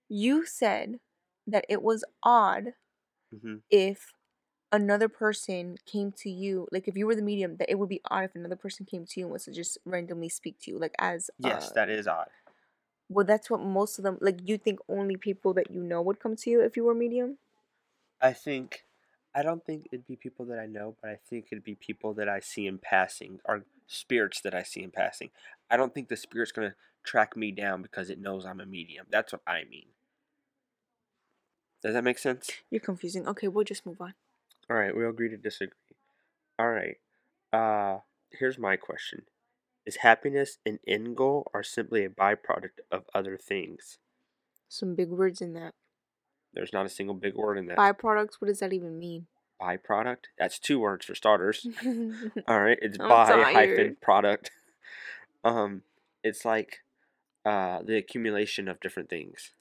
You 0.10 0.46
said 0.46 1.00
that 1.46 1.66
it 1.70 1.82
was 1.84 2.04
odd 2.24 2.74
hmm 3.32 3.58
if 3.70 4.14
another 4.72 5.10
person 5.10 5.78
came 5.86 6.12
to 6.14 6.30
you, 6.30 6.68
like 6.72 6.88
if 6.88 6.96
you 6.98 7.08
were 7.08 7.16
the 7.16 7.22
medium, 7.22 7.58
that 7.58 7.70
it 7.70 7.76
would 7.80 7.90
be 7.90 8.02
odd 8.10 8.26
if 8.26 8.36
another 8.36 8.56
person 8.56 8.86
came 8.86 9.06
to 9.06 9.20
you 9.20 9.26
and 9.26 9.34
was 9.34 9.46
to 9.46 9.52
just 9.52 9.78
randomly 9.86 10.30
speak 10.30 10.60
to 10.62 10.72
you, 10.72 10.80
like 10.80 10.96
as 11.00 11.30
Yes, 11.40 11.70
uh, 11.70 11.74
that 11.76 11.90
is 11.90 12.08
odd. 12.08 12.30
well, 13.10 13.26
that's 13.26 13.50
what 13.50 13.62
most 13.62 13.98
of 13.98 14.04
them 14.04 14.18
like. 14.22 14.40
You 14.44 14.58
think 14.58 14.80
only 14.90 15.16
people 15.18 15.54
that 15.54 15.72
you 15.72 15.82
know 15.84 16.02
would 16.02 16.20
come 16.20 16.36
to 16.36 16.50
you 16.50 16.62
if 16.62 16.76
you 16.78 16.84
were 16.84 16.94
medium? 16.94 17.38
I 18.22 18.34
think 18.34 18.86
I 19.34 19.42
don't 19.44 19.66
think 19.66 19.88
it'd 19.92 20.08
be 20.08 20.16
people 20.16 20.46
that 20.48 20.60
I 20.60 20.66
know, 20.66 20.96
but 21.02 21.10
I 21.10 21.16
think 21.30 21.48
it'd 21.52 21.64
be 21.64 21.76
people 21.76 22.14
that 22.16 22.30
I 22.30 22.40
see 22.40 22.68
in 22.68 22.78
passing 22.80 23.40
or 23.46 23.66
spirits 23.88 24.42
that 24.42 24.54
I 24.56 24.64
see 24.64 24.84
in 24.84 24.92
passing. 24.92 25.30
I 25.70 25.78
don't 25.78 25.94
think 25.94 26.10
the 26.10 26.18
spirit's 26.18 26.52
gonna 26.52 26.76
track 27.04 27.36
me 27.38 27.52
down 27.52 27.82
because 27.82 28.10
it 28.10 28.20
knows 28.20 28.46
I'm 28.46 28.60
a 28.60 28.66
medium. 28.66 29.08
That's 29.10 29.32
what 29.34 29.42
I 29.48 29.64
mean. 29.64 29.88
Does 31.82 31.94
that 31.96 32.04
make 32.04 32.20
sense? 32.20 32.52
You're 32.70 32.80
confusing. 32.80 33.28
Okay, 33.28 33.48
we'll 33.50 33.66
just 33.66 33.86
move 33.86 34.00
on. 34.02 34.14
All 34.70 34.78
right, 34.78 34.96
we'll 34.96 35.10
agree 35.10 35.30
to 35.30 35.38
disagree. 35.38 35.74
All 36.60 36.70
right. 36.70 36.98
Uh 37.54 38.00
here's 38.32 38.58
my 38.58 38.76
question. 38.76 39.24
Is 39.86 39.98
happiness 39.98 40.58
an 40.66 40.80
end 40.86 41.16
goal 41.16 41.50
or 41.54 41.64
simply 41.64 42.04
a 42.04 42.10
byproduct 42.10 42.82
of 42.92 43.06
other 43.14 43.38
things? 43.38 44.00
Some 44.68 44.96
big 44.96 45.10
words 45.10 45.42
in 45.42 45.54
that. 45.54 45.74
There's 46.54 46.74
not 46.74 46.86
a 46.86 46.90
single 46.90 47.16
big 47.16 47.36
word 47.36 47.58
in 47.58 47.68
that. 47.68 47.78
Byproducts. 47.78 48.36
What 48.40 48.48
does 48.48 48.60
that 48.60 48.74
even 48.74 49.00
mean? 49.00 49.28
byproduct? 49.62 50.26
That's 50.38 50.60
two 50.60 50.80
words 50.80 51.06
for 51.06 51.16
starters. 51.16 51.66
All 52.48 52.62
right, 52.62 52.78
it's 52.82 52.98
I'm 53.00 53.08
by 53.08 53.44
hyphen 53.54 53.98
product. 54.02 54.52
Um, 55.44 55.84
it's 56.24 56.44
like 56.44 56.80
uh 57.46 57.82
the 57.82 57.96
accumulation 57.96 58.68
of 58.68 58.82
different 58.82 59.08
things. 59.10 59.54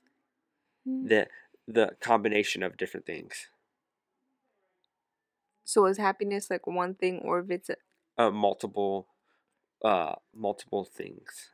The 0.85 1.29
the 1.69 1.93
combination 2.01 2.63
of 2.65 2.77
different 2.77 3.07
things. 3.07 3.49
So 5.67 5.87
is 5.87 5.99
happiness 5.99 6.51
like 6.51 6.67
one 6.67 6.97
thing, 6.97 7.21
or 7.21 7.41
if 7.41 7.51
it's 7.51 7.71
a, 7.71 7.77
Uh, 8.19 8.31
multiple, 8.31 9.09
uh, 9.85 10.17
multiple 10.35 10.85
things. 10.85 11.53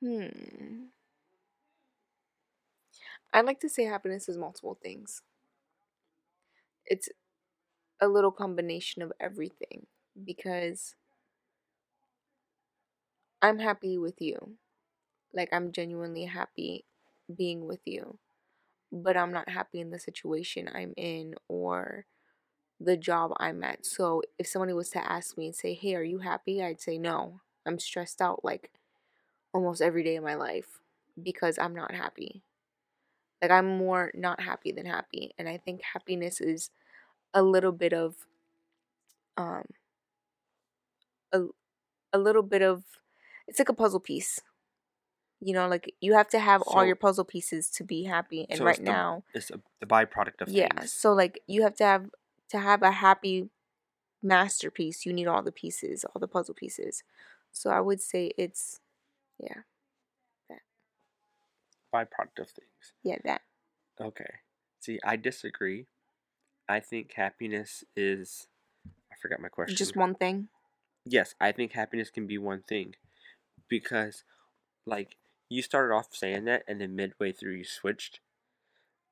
hmm? 0.00 0.88
I'd 3.32 3.44
like 3.46 3.60
to 3.60 3.68
say 3.68 3.84
happiness 3.84 4.28
is 4.28 4.36
multiple 4.38 4.74
things. 4.74 5.22
It's 6.86 7.08
a 8.00 8.08
little 8.08 8.32
combination 8.32 9.02
of 9.02 9.12
everything 9.20 9.86
because 10.24 10.96
I'm 13.40 13.58
happy 13.60 13.96
with 13.96 14.20
you. 14.20 14.58
Like 15.32 15.50
I'm 15.52 15.72
genuinely 15.72 16.26
happy 16.26 16.86
being 17.34 17.66
with 17.66 17.82
you. 17.86 18.18
But 19.02 19.16
I'm 19.16 19.32
not 19.32 19.48
happy 19.50 19.80
in 19.80 19.90
the 19.90 19.98
situation 19.98 20.70
I'm 20.74 20.94
in 20.96 21.34
or 21.48 22.06
the 22.80 22.96
job 22.96 23.32
I'm 23.38 23.64
at. 23.64 23.86
So 23.86 24.22
if 24.38 24.46
somebody 24.48 24.72
was 24.74 24.90
to 24.90 25.12
ask 25.12 25.38
me 25.38 25.46
and 25.46 25.56
say, 25.56 25.74
"Hey, 25.74 25.94
are 25.96 26.02
you 26.04 26.18
happy?" 26.20 26.62
I'd 26.62 26.80
say, 26.80 26.98
"No. 26.98 27.40
I'm 27.66 27.78
stressed 27.80 28.22
out 28.22 28.44
like 28.44 28.72
almost 29.54 29.82
every 29.82 30.04
day 30.04 30.16
of 30.16 30.24
my 30.24 30.34
life 30.36 30.80
because 31.22 31.58
I'm 31.58 31.74
not 31.74 31.94
happy." 31.94 32.42
Like 33.42 33.50
I'm 33.50 33.78
more 33.78 34.10
not 34.14 34.40
happy 34.40 34.72
than 34.72 34.86
happy, 34.86 35.32
and 35.38 35.48
I 35.48 35.56
think 35.58 35.82
happiness 35.82 36.40
is 36.40 36.70
a 37.34 37.42
little 37.42 37.72
bit 37.72 37.92
of 37.94 38.16
um 39.38 39.64
a 41.32 41.40
a 42.12 42.18
little 42.18 42.42
bit 42.42 42.62
of 42.62 42.84
it's 43.48 43.58
like 43.58 43.68
a 43.68 43.74
puzzle 43.74 44.00
piece. 44.00 44.40
You 45.46 45.52
know, 45.54 45.68
like 45.68 45.94
you 46.00 46.14
have 46.14 46.28
to 46.30 46.40
have 46.40 46.60
all 46.62 46.84
your 46.84 46.96
puzzle 46.96 47.24
pieces 47.24 47.70
to 47.76 47.84
be 47.84 48.02
happy. 48.04 48.46
And 48.50 48.58
So 48.58 48.64
right 48.64 48.70
it's 48.70 48.78
the- 48.80 48.84
now, 48.84 49.22
It's 49.32 49.50
a, 49.50 49.60
the 49.80 49.86
byproduct 49.86 50.40
of 50.42 50.48
things. 50.48 50.58
yeah. 50.58 50.74
things. 50.80 50.92
So 50.92 51.12
like 51.12 51.40
you 51.46 51.62
have 51.62 51.76
to 51.76 51.84
have 51.84 52.10
to 52.50 52.58
have 52.58 52.82
a 52.82 52.90
happy 52.90 53.48
masterpiece. 54.22 55.06
You 55.06 55.12
need 55.12 55.28
all 55.28 55.42
the 55.42 55.52
pieces, 55.52 56.04
all 56.04 56.18
the 56.18 56.26
puzzle 56.26 56.54
pieces. 56.54 57.04
So 57.52 57.70
I 57.70 57.80
would 57.80 58.00
say 58.00 58.32
it's 58.36 58.80
yeah, 59.38 59.60
that 60.48 60.62
Byproduct 61.94 62.40
of 62.40 62.50
things. 62.50 62.92
yeah 63.04 63.18
that. 63.24 63.42
Okay. 64.00 64.32
See, 64.80 64.98
I 65.04 65.14
disagree. 65.16 65.86
I 66.68 66.80
think 66.80 67.12
happiness 67.12 67.84
is. 67.96 68.48
I 69.12 69.14
forgot 69.22 69.40
my 69.40 69.48
question. 69.48 69.76
Just 69.76 69.94
one 69.96 70.14
thing. 70.16 70.48
Yes, 71.04 71.36
I 71.40 71.52
think 71.52 71.72
happiness 71.72 72.10
can 72.10 72.26
be 72.26 72.36
one 72.36 72.62
thing, 72.62 72.96
because, 73.68 74.24
like, 74.84 75.16
you 75.48 75.62
started 75.62 75.94
off 75.94 76.08
saying 76.10 76.44
that, 76.44 76.64
and 76.66 76.80
then 76.80 76.96
midway 76.96 77.32
through 77.32 77.54
you 77.54 77.64
switched, 77.64 78.20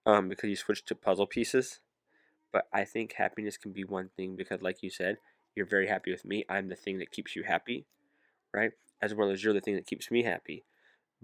um, 0.06 0.28
because 0.28 0.50
you 0.50 0.56
switched 0.56 0.86
to 0.88 0.94
puzzle 0.94 1.26
pieces. 1.26 1.80
But 2.52 2.68
I 2.72 2.84
think 2.84 3.14
happiness 3.14 3.56
can 3.56 3.72
be 3.72 3.84
one 3.84 4.10
thing 4.16 4.36
because, 4.36 4.62
like 4.62 4.82
you 4.82 4.90
said, 4.90 5.18
you're 5.56 5.66
very 5.66 5.88
happy 5.88 6.10
with 6.10 6.24
me. 6.24 6.44
I'm 6.48 6.68
the 6.68 6.76
thing 6.76 6.98
that 6.98 7.10
keeps 7.10 7.34
you 7.34 7.44
happy, 7.44 7.86
right? 8.52 8.72
As 9.02 9.14
well 9.14 9.30
as 9.30 9.42
you're 9.42 9.54
the 9.54 9.60
thing 9.60 9.74
that 9.74 9.86
keeps 9.86 10.10
me 10.10 10.22
happy. 10.22 10.64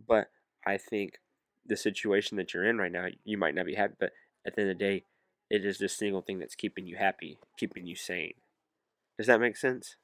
But 0.09 0.31
I 0.67 0.77
think 0.77 1.19
the 1.67 1.77
situation 1.77 2.37
that 2.37 2.53
you're 2.53 2.65
in 2.65 2.79
right 2.79 2.93
now, 2.93 3.07
you 3.25 3.39
might 3.39 3.55
not 3.55 3.67
be 3.67 3.75
happy, 3.75 3.95
but 3.99 4.13
at 4.47 4.55
the 4.55 4.63
end 4.63 4.71
of 4.71 4.79
the 4.79 4.85
day, 4.85 5.05
it 5.49 5.65
is 5.65 5.79
this 5.79 5.97
single 5.97 6.23
thing 6.23 6.39
that's 6.39 6.55
keeping 6.55 6.87
you 6.87 6.97
happy, 6.97 7.39
keeping 7.57 7.87
you 7.87 7.97
sane. 7.97 8.35
Does 9.19 9.27
that 9.27 9.41
make 9.41 9.57
sense? 9.57 9.97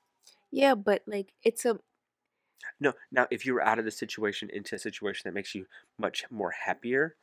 Yeah, 0.51 0.75
but 0.75 1.03
like 1.07 1.33
it's 1.43 1.65
a 1.65 1.79
No. 2.81 2.95
Now, 3.11 3.27
if 3.31 3.45
you 3.47 3.55
were 3.55 3.63
out 3.65 3.79
of 3.79 3.85
the 3.85 3.91
situation 3.91 4.51
into 4.51 4.75
a 4.75 4.79
situation 4.79 5.23
that 5.25 5.35
makes 5.35 5.55
you 5.55 5.67
much 5.99 6.31
more 6.31 6.51
happier, 6.53 7.17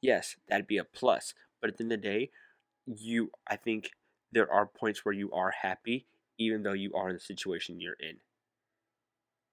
yes, 0.00 0.36
that'd 0.48 0.66
be 0.66 0.78
a 0.78 0.84
plus. 0.84 1.34
But 1.60 1.70
at 1.70 1.78
the 1.78 1.84
end 1.84 1.92
of 1.92 2.00
the 2.00 2.08
day, 2.08 2.30
you, 2.86 3.32
I 3.46 3.56
think 3.56 3.92
there 4.32 4.50
are 4.52 4.66
points 4.66 5.04
where 5.04 5.14
you 5.14 5.32
are 5.32 5.52
happy, 5.52 6.06
even 6.38 6.62
though 6.64 6.74
you 6.74 6.94
are 6.94 7.08
in 7.10 7.16
the 7.16 7.20
situation 7.20 7.80
you're 7.80 7.94
in. 7.94 8.20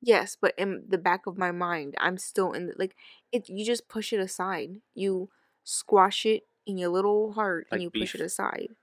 Yes, 0.01 0.35
but 0.35 0.55
in 0.57 0.85
the 0.87 0.97
back 0.97 1.27
of 1.27 1.37
my 1.37 1.51
mind, 1.51 1.95
I'm 1.99 2.17
still 2.17 2.53
in 2.53 2.67
the, 2.67 2.73
like 2.77 2.95
it. 3.31 3.49
You 3.49 3.63
just 3.63 3.87
push 3.87 4.11
it 4.13 4.19
aside. 4.19 4.81
You 4.95 5.29
squash 5.63 6.25
it 6.25 6.47
in 6.65 6.77
your 6.77 6.89
little 6.89 7.33
heart 7.33 7.67
Like 7.71 7.71
and 7.71 7.81
you 7.83 7.91
push 7.91 8.15
it 8.15 8.21
aside. 8.21 8.75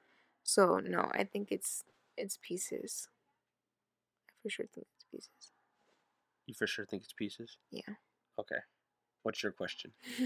So 0.44 0.78
no, 0.78 1.10
I 1.12 1.24
think 1.24 1.50
it's 1.50 1.84
it's 2.16 2.38
pieces. 2.40 3.08
I 4.30 4.32
for 4.42 4.48
sure 4.48 4.66
think 4.66 4.86
it's 4.94 5.04
pieces. 5.04 5.52
You 6.48 6.54
for 6.54 6.66
sure 6.66 6.86
think 6.86 7.04
it's 7.04 7.12
pieces? 7.12 7.58
Yeah. 7.70 7.94
Okay. 8.40 8.56
What's 9.22 9.42
your 9.42 9.52
question? 9.52 9.92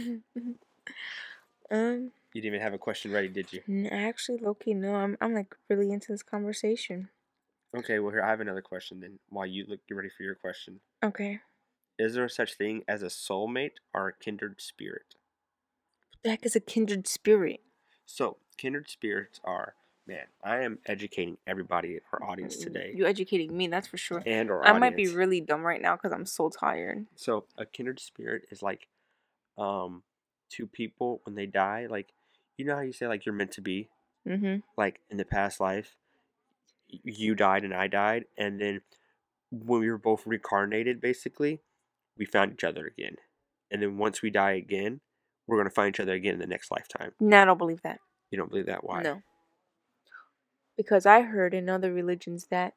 um, 1.71 2.13
You 2.33 2.41
didn't 2.41 2.47
even 2.55 2.61
have 2.61 2.75
a 2.75 2.79
question 2.79 3.11
ready, 3.11 3.27
did 3.27 3.53
you? 3.53 3.61
actually, 3.91 4.39
lowkey, 4.39 4.77
no, 4.77 4.95
I'm 4.95 5.17
I'm 5.21 5.35
like 5.35 5.57
really 5.69 5.91
into 5.91 6.13
this 6.13 6.23
conversation. 6.23 7.09
Okay, 7.77 7.99
well, 7.99 8.13
here, 8.13 8.23
I 8.23 8.31
have 8.31 8.41
another 8.41 8.63
question 8.63 9.01
then 9.01 9.19
while 9.31 9.47
you 9.47 9.65
look, 9.67 9.81
get 9.89 9.97
ready 9.97 10.11
for 10.17 10.23
your 10.23 10.37
question. 10.37 10.79
Okay, 11.03 11.41
Is 11.99 12.15
there 12.15 12.29
such 12.29 12.55
thing 12.55 12.85
as 12.87 13.03
a 13.03 13.07
soulmate 13.07 13.81
or 13.93 14.07
a 14.09 14.13
kindred 14.13 14.61
spirit? 14.61 15.17
What 16.13 16.23
the 16.23 16.31
heck 16.31 16.47
is 16.47 16.55
a 16.55 16.61
kindred 16.61 17.09
spirit? 17.09 17.63
So, 18.07 18.37
kindred 18.57 18.89
spirits 18.89 19.41
are, 19.43 19.75
man, 20.07 20.25
I 20.43 20.61
am 20.63 20.79
educating 20.87 21.37
everybody 21.47 21.95
in 21.95 22.01
our 22.13 22.29
audience 22.29 22.57
today. 22.57 22.93
You 22.95 23.07
educating 23.07 23.57
me, 23.57 23.69
that's 23.69 23.87
for 23.87 23.97
sure. 23.97 24.23
and 24.27 24.51
our 24.51 24.65
I 24.65 24.79
might 24.79 24.97
be 24.97 25.09
really 25.09 25.41
dumb 25.41 25.63
right 25.63 25.81
now 25.81 25.97
because 25.97 26.13
I'm 26.13 26.27
so 26.27 26.49
tired. 26.49 27.07
So 27.17 27.45
a 27.57 27.67
kindred 27.67 28.01
spirit 28.01 28.43
is 28.51 28.63
like 28.63 28.89
um 29.59 30.03
two 30.49 30.67
people 30.67 31.21
when 31.25 31.35
they 31.35 31.47
die, 31.47 31.87
like 31.89 32.09
you 32.57 32.65
know 32.65 32.75
how 32.75 32.83
you 32.83 32.93
say 32.93 33.07
like 33.07 33.25
you're 33.27 33.35
meant 33.35 33.53
to 33.53 33.61
be? 33.61 33.89
Mm-hmm. 34.29 34.57
Like 34.77 35.01
in 35.11 35.17
the 35.17 35.25
past 35.25 35.61
life 35.61 35.97
you 36.89 37.35
died 37.35 37.65
and 37.65 37.73
I 37.73 37.87
died 37.87 38.27
and 38.37 38.61
then 38.61 38.83
when 39.51 39.81
we 39.81 39.91
were 39.91 39.99
both 39.99 40.27
reincarnated 40.27 41.01
basically, 41.01 41.61
we 42.17 42.25
found 42.25 42.53
each 42.53 42.65
other 42.65 42.87
again. 42.87 43.17
And 43.71 43.83
then 43.83 43.99
once 43.99 44.23
we 44.23 44.31
die 44.31 44.53
again, 44.53 45.01
we're 45.47 45.59
gonna 45.59 45.71
find 45.71 45.95
each 45.95 46.01
other 46.01 46.13
again 46.13 46.35
in 46.35 46.41
the 46.41 46.47
next 46.47 46.71
lifetime. 46.71 47.13
No, 47.21 47.43
I 47.43 47.45
don't 47.45 47.59
believe 47.59 47.83
that. 47.83 48.01
You 48.31 48.39
don't 48.39 48.51
believe 48.51 48.67
that? 48.67 48.85
Why? 48.85 49.03
No. 49.03 49.23
Because 50.77 51.07
I 51.07 51.23
heard 51.23 51.55
in 51.55 51.69
other 51.69 51.93
religions 51.93 52.47
that 52.47 52.75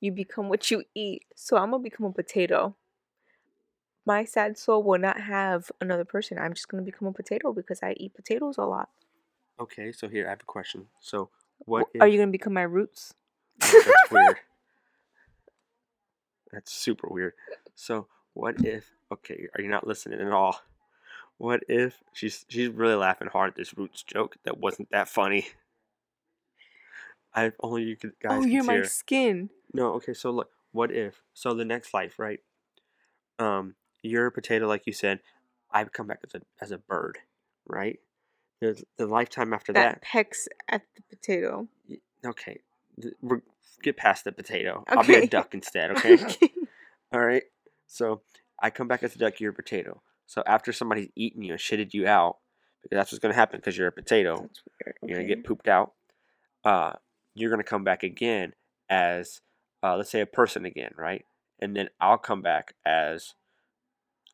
you 0.00 0.12
become 0.12 0.48
what 0.48 0.70
you 0.70 0.84
eat. 0.94 1.24
So 1.34 1.56
I'm 1.56 1.70
gonna 1.70 1.82
become 1.82 2.06
a 2.06 2.12
potato. 2.12 2.76
My 4.04 4.24
sad 4.24 4.56
soul 4.56 4.82
will 4.82 4.98
not 4.98 5.20
have 5.20 5.70
another 5.80 6.04
person. 6.04 6.38
I'm 6.38 6.54
just 6.54 6.68
gonna 6.68 6.82
become 6.82 7.08
a 7.08 7.12
potato 7.12 7.52
because 7.52 7.82
I 7.82 7.92
eat 7.96 8.14
potatoes 8.14 8.56
a 8.58 8.64
lot. 8.64 8.90
Okay, 9.60 9.92
so 9.92 10.08
here 10.08 10.26
I 10.26 10.30
have 10.30 10.40
a 10.40 10.44
question. 10.44 10.88
So 11.00 11.30
what 11.58 11.92
W- 11.92 12.00
Are 12.02 12.08
you 12.08 12.18
gonna 12.18 12.30
become 12.30 12.54
my 12.54 12.62
roots? 12.62 13.14
Oh, 13.62 13.82
that's 13.84 14.02
weird. 14.10 14.38
That's 16.52 16.72
super 16.72 17.08
weird. 17.08 17.34
So 17.74 18.06
what 18.34 18.64
if? 18.64 18.90
Okay, 19.12 19.48
are 19.54 19.60
you 19.60 19.68
not 19.68 19.86
listening 19.86 20.20
at 20.20 20.32
all? 20.32 20.60
What 21.38 21.62
if 21.68 22.02
she's 22.12 22.44
she's 22.48 22.68
really 22.68 22.94
laughing 22.94 23.28
hard 23.28 23.50
at 23.50 23.56
this 23.56 23.76
roots 23.76 24.02
joke 24.02 24.36
that 24.44 24.58
wasn't 24.58 24.90
that 24.90 25.08
funny? 25.08 25.48
I 27.38 27.52
only 27.60 27.84
you 27.84 27.96
could 27.96 28.12
guys 28.20 28.42
oh, 28.42 28.46
you're 28.46 28.64
my 28.64 28.82
skin. 28.82 29.50
No, 29.72 29.92
okay. 29.94 30.14
So 30.14 30.30
look, 30.30 30.50
what 30.72 30.90
if? 30.90 31.22
So 31.34 31.54
the 31.54 31.64
next 31.64 31.94
life, 31.94 32.18
right? 32.18 32.40
Um, 33.38 33.74
you're 34.02 34.26
a 34.26 34.32
potato, 34.32 34.66
like 34.66 34.86
you 34.86 34.92
said. 34.92 35.20
I 35.70 35.84
come 35.84 36.06
back 36.06 36.20
as 36.24 36.34
a 36.34 36.42
as 36.60 36.70
a 36.72 36.78
bird, 36.78 37.18
right? 37.66 38.00
There's 38.60 38.82
the 38.96 39.06
lifetime 39.06 39.52
after 39.52 39.72
That 39.72 39.94
that. 39.94 40.02
pecks 40.02 40.48
at 40.68 40.82
the 40.96 41.02
potato. 41.16 41.68
Okay, 42.26 42.60
we're, 43.22 43.42
get 43.82 43.96
past 43.96 44.24
the 44.24 44.32
potato. 44.32 44.84
I'll 44.88 45.04
be 45.04 45.14
a 45.14 45.26
duck 45.26 45.54
instead. 45.54 45.90
Okay. 45.96 46.18
All 47.12 47.20
right. 47.24 47.44
So 47.86 48.20
I 48.60 48.70
come 48.70 48.88
back 48.88 49.02
as 49.02 49.14
a 49.14 49.18
duck. 49.18 49.40
You're 49.40 49.52
a 49.52 49.54
potato. 49.54 50.02
So 50.26 50.42
after 50.46 50.72
somebody's 50.72 51.08
eaten 51.14 51.42
you 51.42 51.52
and 51.52 51.60
shitted 51.60 51.94
you 51.94 52.06
out, 52.06 52.38
because 52.82 52.96
that's 52.96 53.12
what's 53.12 53.20
gonna 53.20 53.34
happen 53.34 53.60
because 53.60 53.78
you're 53.78 53.88
a 53.88 53.92
potato. 53.92 54.40
That's 54.40 54.62
weird. 54.84 54.96
You're 55.02 55.18
gonna 55.18 55.28
get 55.28 55.44
pooped 55.44 55.68
out. 55.68 55.92
Uh, 56.64 56.94
you're 57.38 57.50
gonna 57.50 57.62
come 57.62 57.84
back 57.84 58.02
again 58.02 58.54
as, 58.88 59.40
uh, 59.82 59.96
let's 59.96 60.10
say 60.10 60.20
a 60.20 60.26
person 60.26 60.64
again, 60.64 60.92
right? 60.96 61.24
And 61.60 61.76
then 61.76 61.88
I'll 62.00 62.18
come 62.18 62.42
back 62.42 62.74
as 62.84 63.34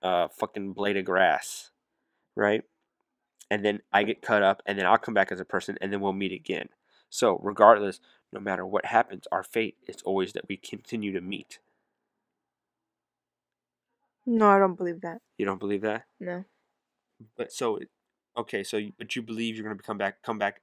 a 0.02 0.28
fucking 0.28 0.72
blade 0.72 0.96
of 0.96 1.04
grass, 1.04 1.70
right? 2.36 2.62
And 3.50 3.64
then 3.64 3.80
I 3.92 4.02
get 4.04 4.22
cut 4.22 4.42
up, 4.42 4.62
and 4.66 4.78
then 4.78 4.86
I'll 4.86 4.98
come 4.98 5.14
back 5.14 5.30
as 5.30 5.40
a 5.40 5.44
person, 5.44 5.76
and 5.80 5.92
then 5.92 6.00
we'll 6.00 6.12
meet 6.12 6.32
again. 6.32 6.68
So 7.10 7.38
regardless, 7.42 8.00
no 8.32 8.40
matter 8.40 8.66
what 8.66 8.86
happens, 8.86 9.26
our 9.30 9.44
fate 9.44 9.76
is 9.86 9.96
always 10.04 10.32
that 10.32 10.48
we 10.48 10.56
continue 10.56 11.12
to 11.12 11.20
meet. 11.20 11.60
No, 14.26 14.48
I 14.48 14.58
don't 14.58 14.76
believe 14.76 15.02
that. 15.02 15.20
You 15.38 15.46
don't 15.46 15.60
believe 15.60 15.82
that? 15.82 16.06
No. 16.18 16.44
But 17.36 17.52
so, 17.52 17.78
okay, 18.36 18.64
so 18.64 18.78
you, 18.78 18.92
but 18.98 19.14
you 19.14 19.22
believe 19.22 19.56
you're 19.56 19.64
gonna 19.64 19.80
come 19.80 19.98
back, 19.98 20.22
come 20.22 20.38
back. 20.38 20.60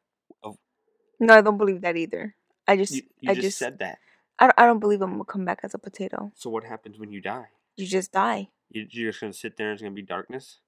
No, 1.21 1.35
I 1.35 1.41
don't 1.41 1.57
believe 1.57 1.81
that 1.81 1.95
either. 1.95 2.35
I 2.67 2.75
just, 2.75 2.93
You, 2.93 3.03
you 3.21 3.31
I 3.31 3.35
just, 3.35 3.45
just, 3.45 3.57
said 3.59 3.79
that. 3.79 3.99
I, 4.39 4.47
don't- 4.47 4.59
I 4.59 4.65
don't 4.65 4.79
believe 4.79 5.01
I'm 5.01 5.11
gonna 5.11 5.23
come 5.23 5.45
back 5.45 5.59
as 5.63 5.73
a 5.73 5.77
potato. 5.77 6.31
So 6.35 6.49
what 6.49 6.65
happens 6.65 6.99
when 6.99 7.11
you 7.11 7.21
die? 7.21 7.45
You 7.77 7.85
just 7.85 8.11
die. 8.11 8.49
You, 8.69 8.87
you're 8.89 9.11
just 9.11 9.21
gonna 9.21 9.31
sit 9.31 9.55
there 9.55 9.67
and 9.67 9.75
it's 9.75 9.81
gonna 9.81 9.93
be 9.93 10.01
darkness. 10.01 10.59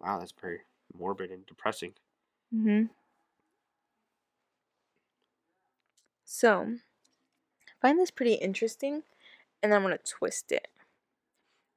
Wow, 0.00 0.18
that's 0.18 0.32
very 0.32 0.60
morbid 0.98 1.30
and 1.30 1.46
depressing. 1.46 1.92
Mm-hmm. 2.52 2.86
So, 6.24 6.62
I 6.62 7.86
find 7.86 7.98
this 7.98 8.10
pretty 8.10 8.34
interesting, 8.34 9.02
and 9.62 9.74
I'm 9.74 9.82
going 9.82 9.96
to 9.96 10.02
twist 10.02 10.50
it. 10.50 10.68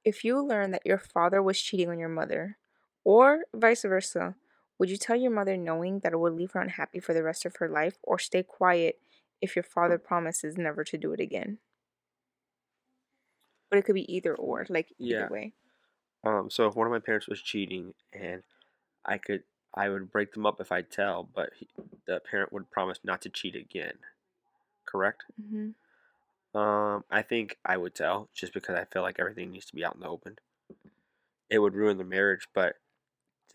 If 0.06 0.24
you 0.24 0.42
learn 0.42 0.72
that 0.72 0.86
your 0.86 0.98
father 0.98 1.44
was 1.44 1.62
cheating 1.62 1.90
on 1.90 2.00
your 2.00 2.10
mother, 2.10 2.58
or 3.04 3.44
vice 3.54 3.82
versa, 3.84 4.36
would 4.80 4.90
you 4.90 4.98
tell 4.98 5.16
your 5.16 5.32
mother 5.32 5.58
knowing 5.58 6.00
that 6.00 6.14
it 6.14 6.20
would 6.20 6.34
leave 6.34 6.52
her 6.52 6.62
unhappy 6.62 7.00
for 7.00 7.14
the 7.14 7.24
rest 7.24 7.46
of 7.46 7.58
her 7.58 7.70
life, 7.70 7.98
or 8.04 8.20
stay 8.20 8.44
quiet 8.44 9.00
if 9.42 9.56
your 9.56 9.64
father 9.64 9.98
promises 9.98 10.58
never 10.58 10.84
to 10.84 10.98
do 10.98 11.14
it 11.14 11.20
again? 11.20 11.60
But 13.70 13.80
it 13.80 13.86
could 13.86 13.96
be 13.96 14.12
either 14.14 14.36
or, 14.36 14.66
like 14.70 14.94
either 15.00 15.26
Yeah. 15.26 15.30
way. 15.30 15.54
Um, 16.24 16.50
so 16.50 16.68
if 16.68 16.76
one 16.76 16.88
of 16.88 16.92
my 16.92 17.00
parents 17.00 17.28
was 17.28 17.42
cheating 17.42 17.94
and 18.14 18.44
I 19.06 19.18
could, 19.18 19.44
I 19.74 19.90
would 19.90 20.12
break 20.12 20.34
them 20.34 20.46
up 20.46 20.60
if 20.62 20.72
I 20.72 20.82
tell, 20.82 21.24
but 21.24 21.54
he, 21.56 21.70
the 22.06 22.20
parent 22.20 22.54
would 22.54 22.72
promise 22.72 23.00
not 23.04 23.22
to 23.24 23.30
cheat 23.30 23.56
again. 23.56 24.00
Correct? 24.86 25.26
Mm-hmm. 25.42 25.70
Um, 26.54 27.04
I 27.12 27.22
think 27.22 27.60
I 27.66 27.78
would 27.78 27.94
tell 27.94 28.30
just 28.34 28.54
because 28.54 28.76
I 28.76 28.86
feel 28.86 29.02
like 29.02 29.20
everything 29.20 29.52
needs 29.52 29.66
to 29.68 29.76
be 29.76 29.84
out 29.86 29.96
in 29.96 30.02
the 30.02 30.08
open. 30.08 30.40
It 31.50 31.58
would 31.60 31.74
ruin 31.74 31.98
the 31.98 32.04
marriage, 32.04 32.48
but 32.54 32.76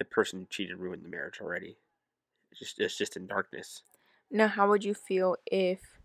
the 0.00 0.04
person 0.07 0.40
who 0.40 0.47
cheated 0.50 0.78
ruined 0.78 1.04
the 1.04 1.09
marriage 1.09 1.40
already. 1.40 1.78
It's 2.50 2.61
just 2.61 2.80
it's 2.80 2.99
just 2.99 3.16
in 3.16 3.28
darkness. 3.28 3.85
Now, 4.30 4.49
how 4.49 4.69
would 4.71 4.83
you 4.85 4.95
feel 4.95 5.37
if 5.47 6.00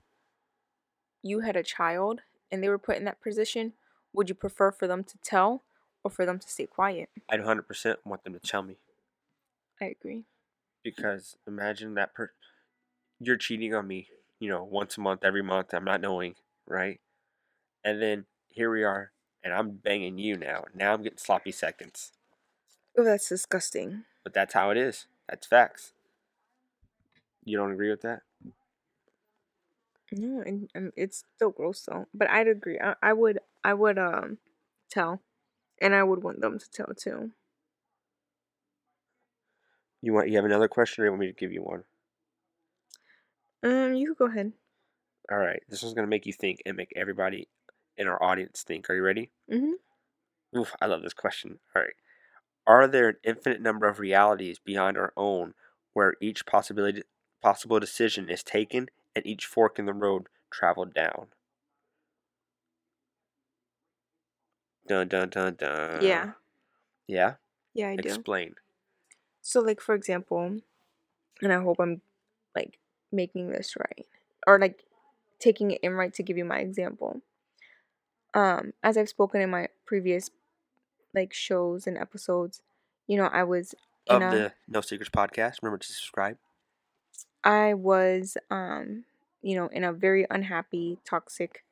you 1.21 1.41
had 1.41 1.55
a 1.55 1.63
child 1.63 2.21
and 2.51 2.63
they 2.63 2.69
were 2.69 2.77
put 2.77 2.97
in 2.97 3.03
that 3.05 3.21
position? 3.21 3.73
Would 4.13 4.29
you 4.29 4.35
prefer 4.35 4.71
for 4.71 4.87
them 4.87 5.03
to 5.05 5.17
tell 5.19 5.63
or 6.03 6.11
for 6.11 6.25
them 6.25 6.39
to 6.39 6.49
stay 6.49 6.65
quiet? 6.67 7.09
I'd 7.29 7.41
hundred 7.41 7.67
percent 7.67 7.99
want 8.05 8.23
them 8.23 8.33
to 8.33 8.39
tell 8.39 8.63
me 8.63 8.77
I 9.81 9.85
agree. 9.85 10.25
because 10.83 11.37
imagine 11.47 11.95
that 11.95 12.13
per 12.13 12.31
you're 13.19 13.37
cheating 13.37 13.73
on 13.73 13.87
me, 13.87 14.09
you 14.39 14.49
know, 14.49 14.63
once 14.63 14.97
a 14.97 15.01
month, 15.01 15.23
every 15.23 15.43
month. 15.43 15.73
I'm 15.73 15.85
not 15.85 16.01
knowing, 16.01 16.35
right? 16.67 16.99
And 17.83 18.01
then 18.01 18.25
here 18.49 18.71
we 18.71 18.83
are, 18.83 19.13
and 19.43 19.53
I'm 19.53 19.71
banging 19.77 20.17
you 20.19 20.37
now. 20.37 20.65
Now 20.75 20.93
I'm 20.93 21.03
getting 21.03 21.19
sloppy 21.19 21.51
seconds, 21.53 22.13
Oh, 22.97 23.03
that's 23.03 23.29
disgusting. 23.29 24.05
but 24.23 24.33
that's 24.33 24.53
how 24.53 24.69
it 24.71 24.77
is. 24.77 25.07
That's 25.29 25.47
facts. 25.47 25.93
You 27.43 27.57
don't 27.57 27.71
agree 27.71 27.89
with 27.89 28.01
that? 28.01 28.23
No, 30.11 30.41
and, 30.41 30.69
and 30.73 30.91
it's 30.95 31.23
still 31.35 31.51
gross 31.51 31.83
though. 31.85 32.07
But 32.13 32.29
I'd 32.29 32.47
agree. 32.47 32.79
I, 32.79 32.95
I 33.01 33.13
would. 33.13 33.39
I 33.63 33.73
would 33.73 33.97
um 33.97 34.37
tell, 34.89 35.21
and 35.81 35.95
I 35.95 36.03
would 36.03 36.23
want 36.23 36.41
them 36.41 36.59
to 36.59 36.69
tell 36.69 36.93
too. 36.95 37.31
You 40.01 40.13
want 40.13 40.29
you 40.29 40.37
have 40.37 40.45
another 40.45 40.69
question, 40.69 41.01
or 41.01 41.05
you 41.07 41.11
want 41.11 41.19
me 41.19 41.27
to 41.27 41.33
give 41.33 41.51
you 41.51 41.61
one? 41.63 41.83
Um, 43.63 43.93
you 43.95 44.09
could 44.13 44.17
go 44.17 44.25
ahead. 44.31 44.53
All 45.31 45.37
right, 45.37 45.61
this 45.69 45.81
one's 45.83 45.93
gonna 45.95 46.07
make 46.07 46.25
you 46.25 46.33
think 46.33 46.61
and 46.65 46.75
make 46.77 46.91
everybody 46.95 47.47
in 47.97 48.07
our 48.07 48.21
audience 48.21 48.63
think. 48.63 48.89
Are 48.89 48.95
you 48.95 49.03
ready? 49.03 49.31
Mm 49.51 49.59
Mhm. 49.61 49.73
Oof, 50.57 50.75
I 50.81 50.85
love 50.87 51.01
this 51.03 51.13
question. 51.13 51.59
All 51.75 51.81
right, 51.81 51.93
are 52.67 52.87
there 52.87 53.09
an 53.09 53.17
infinite 53.23 53.61
number 53.61 53.87
of 53.87 53.99
realities 53.99 54.59
beyond 54.59 54.97
our 54.97 55.13
own, 55.15 55.53
where 55.93 56.15
each 56.19 56.45
possibility 56.45 57.03
possible 57.41 57.79
decision 57.79 58.29
is 58.29 58.43
taken 58.43 58.89
and 59.15 59.25
each 59.25 59.45
fork 59.45 59.77
in 59.77 59.85
the 59.85 59.93
road 59.93 60.27
traveled 60.51 60.93
down? 60.93 61.27
Dun 64.87 65.07
dun 65.07 65.29
dun 65.29 65.55
dun. 65.55 66.01
yeah. 66.01 66.31
Yeah. 67.07 67.35
Yeah, 67.73 67.89
I 67.89 67.95
do. 67.95 68.07
Explain. 68.07 68.55
So, 69.41 69.59
like 69.59 69.81
for 69.81 69.95
example, 69.95 70.59
and 71.41 71.53
I 71.53 71.61
hope 71.61 71.77
I'm 71.79 72.01
like 72.55 72.79
making 73.11 73.49
this 73.49 73.75
right, 73.75 74.07
or 74.47 74.59
like 74.59 74.85
taking 75.39 75.71
it 75.71 75.81
in 75.83 75.93
right 75.93 76.13
to 76.13 76.23
give 76.23 76.37
you 76.37 76.45
my 76.45 76.59
example. 76.59 77.21
Um, 78.33 78.73
as 78.83 78.97
I've 78.97 79.09
spoken 79.09 79.41
in 79.41 79.49
my 79.49 79.69
previous 79.85 80.29
like 81.15 81.33
shows 81.33 81.87
and 81.87 81.97
episodes, 81.97 82.61
you 83.07 83.17
know, 83.17 83.29
I 83.31 83.43
was 83.43 83.73
in 84.07 84.21
Of 84.21 84.33
a, 84.33 84.35
the 84.35 84.53
No 84.67 84.81
Secrets 84.81 85.09
podcast. 85.09 85.61
Remember 85.61 85.77
to 85.77 85.87
subscribe. 85.87 86.37
I 87.43 87.73
was 87.73 88.37
um, 88.51 89.05
you 89.41 89.55
know, 89.55 89.67
in 89.67 89.83
a 89.83 89.93
very 89.93 90.25
unhappy, 90.29 90.97
toxic 91.05 91.63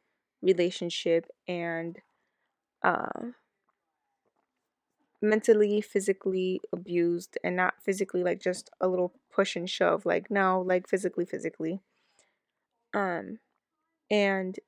relationship 0.41 1.25
and 1.47 1.99
uh 2.83 3.31
mentally, 5.21 5.79
physically 5.81 6.59
abused 6.73 7.37
and 7.43 7.55
not 7.55 7.75
physically 7.81 8.23
like 8.23 8.41
just 8.41 8.69
a 8.81 8.87
little 8.87 9.13
push 9.31 9.55
and 9.55 9.69
shove, 9.69 10.05
like 10.05 10.29
no, 10.29 10.61
like 10.61 10.87
physically, 10.87 11.25
physically. 11.25 11.79
Um 12.93 13.39
and 14.11 14.59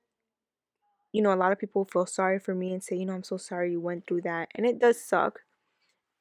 you 1.15 1.21
know, 1.21 1.33
a 1.33 1.37
lot 1.37 1.53
of 1.53 1.59
people 1.59 1.85
feel 1.85 2.05
sorry 2.05 2.39
for 2.39 2.53
me 2.53 2.73
and 2.73 2.83
say, 2.83 2.97
you 2.97 3.05
know, 3.05 3.13
I'm 3.13 3.23
so 3.23 3.37
sorry 3.37 3.71
you 3.71 3.79
went 3.79 4.05
through 4.05 4.23
that. 4.23 4.49
And 4.53 4.65
it 4.65 4.79
does 4.79 5.01
suck. 5.01 5.43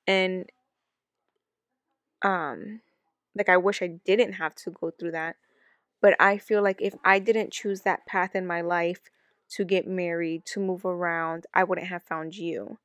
And 0.07 0.51
um 2.23 2.81
like 3.37 3.49
I 3.49 3.57
wish 3.57 3.83
I 3.83 3.89
didn't 4.07 4.35
have 4.35 4.55
to 4.57 4.71
go 4.71 4.91
through 4.93 5.13
that. 5.13 5.37
But 6.03 6.17
I 6.21 6.39
feel 6.39 6.63
like 6.63 6.83
if 6.83 6.95
I 7.05 7.19
didn't 7.19 7.53
choose 7.53 7.83
that 7.83 8.07
path 8.07 8.37
in 8.37 8.47
my 8.47 8.61
life 8.63 9.01
to 9.51 9.65
get 9.65 9.87
married, 9.87 10.47
to 10.47 10.61
move 10.61 10.85
around, 10.85 11.47
I 11.55 11.65
wouldn't 11.65 11.89
have 11.89 12.03
found 12.05 12.37
you. 12.37 12.79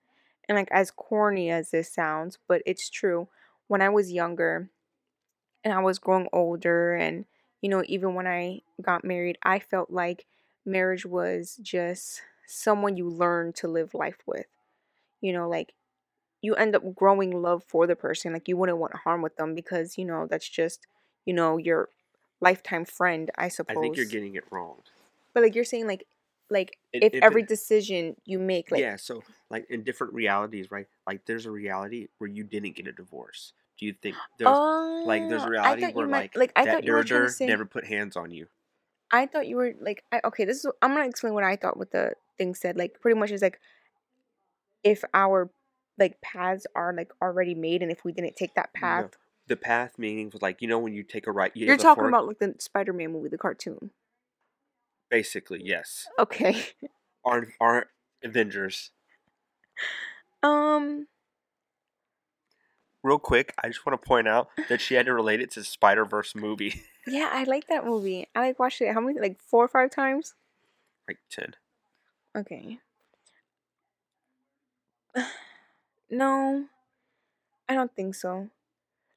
And 0.50 0.58
like 0.58 0.70
as 0.72 0.92
corny 0.92 1.52
as 1.52 1.72
this 1.72 1.92
sounds, 1.94 2.40
but 2.48 2.62
it's 2.66 2.90
true. 2.90 3.30
When 3.68 3.82
I 3.82 3.90
was 3.90 4.12
younger 4.12 4.70
and 5.64 5.74
I 5.74 5.80
was 5.80 6.00
growing 6.00 6.30
older 6.34 6.96
and 6.96 7.26
you 7.62 7.70
know, 7.70 7.84
even 7.88 8.16
when 8.16 8.28
I 8.28 8.62
got 8.82 9.04
married, 9.04 9.38
I 9.44 9.60
felt 9.60 9.92
like 9.92 10.26
marriage 10.66 11.06
was 11.06 11.58
just 11.62 12.22
someone 12.48 12.98
you 12.98 13.08
learn 13.10 13.54
to 13.54 13.68
live 13.68 13.94
life 13.94 14.20
with. 14.26 14.48
You 15.22 15.34
know, 15.34 15.48
like 15.50 15.74
you 16.42 16.56
end 16.56 16.76
up 16.76 16.96
growing 16.96 17.42
love 17.42 17.64
for 17.68 17.86
the 17.88 17.96
person. 17.96 18.34
Like 18.34 18.48
you 18.48 18.58
wouldn't 18.58 18.78
want 18.78 18.96
harm 18.96 19.22
with 19.22 19.36
them 19.36 19.56
because, 19.56 19.98
you 19.98 20.06
know, 20.06 20.26
that's 20.28 20.48
just, 20.48 20.88
you 21.26 21.34
know, 21.34 21.58
your 21.58 21.90
lifetime 22.42 22.86
friend, 22.86 23.30
I 23.38 23.50
suppose. 23.50 23.78
I 23.78 23.82
think 23.82 23.98
you're 23.98 24.06
getting 24.06 24.36
it 24.36 24.46
wrong. 24.52 24.78
but 25.34 25.44
like 25.44 25.56
you're 25.56 25.66
saying 25.66 25.88
like 25.88 26.08
like 26.50 26.78
It- 26.94 27.04
if 27.04 27.14
if 27.16 27.24
every 27.24 27.42
it- 27.44 27.48
decision 27.48 28.16
you 28.26 28.40
make 28.40 28.72
like 28.72 28.82
yeah, 28.82 28.96
so 28.96 29.24
like 29.50 29.70
in 29.70 29.84
different 29.84 30.14
realities, 30.14 30.72
right? 30.72 30.88
Like 31.06 31.26
there's 31.26 31.46
a 31.46 31.52
reality 31.52 32.08
where 32.18 32.30
you 32.30 32.44
didn't 32.44 32.76
get 32.76 32.88
a 32.88 32.92
divorce. 32.92 33.54
Do 33.78 33.86
you 33.86 33.94
think 33.94 34.16
there's 34.38 34.58
like 35.06 35.30
there's 35.30 35.44
a 35.44 35.46
uh, 35.46 35.50
reality 35.50 35.86
where 35.94 36.08
meant- 36.08 36.36
like, 36.36 36.36
like 36.36 36.52
I 36.56 36.66
that 36.66 36.72
thought 36.76 36.84
you 36.86 36.94
were 36.94 37.04
trying 37.04 37.26
to 37.26 37.30
say 37.30 37.46
never 37.48 37.66
put 37.66 37.86
hands 37.86 38.16
on 38.16 38.32
you? 38.32 38.48
I 39.12 39.26
thought 39.26 39.48
you 39.48 39.56
were 39.56 39.74
like 39.80 40.04
I, 40.12 40.22
okay, 40.26 40.46
this 40.46 40.64
is 40.66 40.72
I'm 40.82 40.94
gonna 40.94 41.08
explain 41.08 41.34
what 41.34 41.44
I 41.44 41.56
thought 41.56 41.78
what 41.78 41.92
the 41.92 42.14
thing 42.38 42.56
said. 42.56 42.78
Like 42.78 43.00
pretty 43.02 43.20
much 43.20 43.32
is 43.32 43.42
like 43.42 43.60
if 44.84 45.04
our 45.14 45.50
like 45.98 46.22
paths 46.22 46.66
are 46.76 46.94
like 46.94 47.12
already 47.22 47.56
made 47.56 47.82
and 47.82 47.92
if 47.92 48.04
we 48.06 48.12
didn't 48.14 48.36
take 48.36 48.56
that 48.56 48.70
No. 48.76 48.80
path 48.80 49.18
The 49.48 49.58
path 49.58 49.98
meaning 49.98 50.30
was 50.32 50.42
like 50.42 50.62
you 50.62 50.68
know 50.68 50.80
when 50.80 50.94
you 50.94 51.04
take 51.04 51.28
a 51.28 51.32
right, 51.32 51.52
you 51.56 51.66
you're 51.66 51.78
talking 51.78 52.04
fork? 52.04 52.10
about 52.12 52.28
like 52.28 52.40
the 52.40 52.56
Spider 52.60 52.94
Man 52.94 53.12
movie, 53.12 53.30
the 53.30 53.38
cartoon. 53.38 53.92
basically 55.10 55.62
yes. 55.64 56.08
Okay. 56.18 56.64
Our 57.26 57.48
our 57.60 57.88
Avengers. 58.24 58.92
Um 60.42 61.08
Real 63.02 63.20
quick, 63.20 63.54
I 63.64 63.68
just 63.68 63.86
want 63.86 64.02
to 64.02 64.08
point 64.08 64.28
out 64.28 64.50
that 64.68 64.82
she 64.82 64.96
had 64.96 65.06
to 65.06 65.14
relate 65.14 65.40
it 65.40 65.52
to 65.52 65.64
Spider 65.64 66.04
Verse 66.06 66.36
movie. 66.36 66.84
yeah, 67.08 67.30
I 67.32 67.46
like 67.46 67.68
that 67.68 67.86
movie. 67.86 68.28
I 68.36 68.42
like 68.42 68.60
watched 68.60 68.82
it 68.82 68.94
how 68.94 69.00
many 69.00 69.20
like 69.20 69.40
four 69.42 69.64
or 69.64 69.70
five 69.70 69.90
times? 69.90 70.34
like 71.10 71.18
ten. 71.30 71.56
Okay. 72.38 72.78
no, 76.10 76.66
I 77.68 77.74
don't 77.74 77.94
think 77.96 78.16
so. 78.16 78.50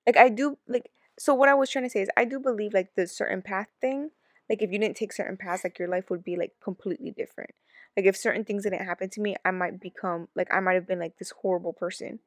Like 0.06 0.16
I 0.16 0.28
do 0.30 0.58
like 0.66 0.90
so 1.18 1.34
what 1.34 1.48
I 1.48 1.54
was 1.54 1.70
trying 1.70 1.84
to 1.84 1.90
say 1.90 2.00
is 2.00 2.08
I 2.16 2.24
do 2.24 2.40
believe 2.40 2.72
like 2.72 2.94
the 2.96 3.06
certain 3.06 3.42
path 3.42 3.68
thing. 3.80 4.10
Like 4.48 4.62
if 4.62 4.72
you 4.72 4.78
didn't 4.78 4.96
take 4.96 5.12
certain 5.12 5.36
paths, 5.36 5.64
like 5.64 5.78
your 5.78 5.88
life 5.88 6.10
would 6.10 6.24
be 6.24 6.36
like 6.36 6.52
completely 6.62 7.10
different. 7.10 7.50
Like 7.96 8.06
if 8.06 8.16
certain 8.16 8.44
things 8.44 8.64
didn't 8.64 8.84
happen 8.84 9.10
to 9.10 9.20
me, 9.20 9.36
I 9.44 9.50
might 9.50 9.80
become 9.80 10.28
like 10.34 10.48
I 10.52 10.60
might 10.60 10.74
have 10.74 10.88
been 10.88 10.98
like 10.98 11.18
this 11.18 11.32
horrible 11.42 11.74
person. 11.74 12.20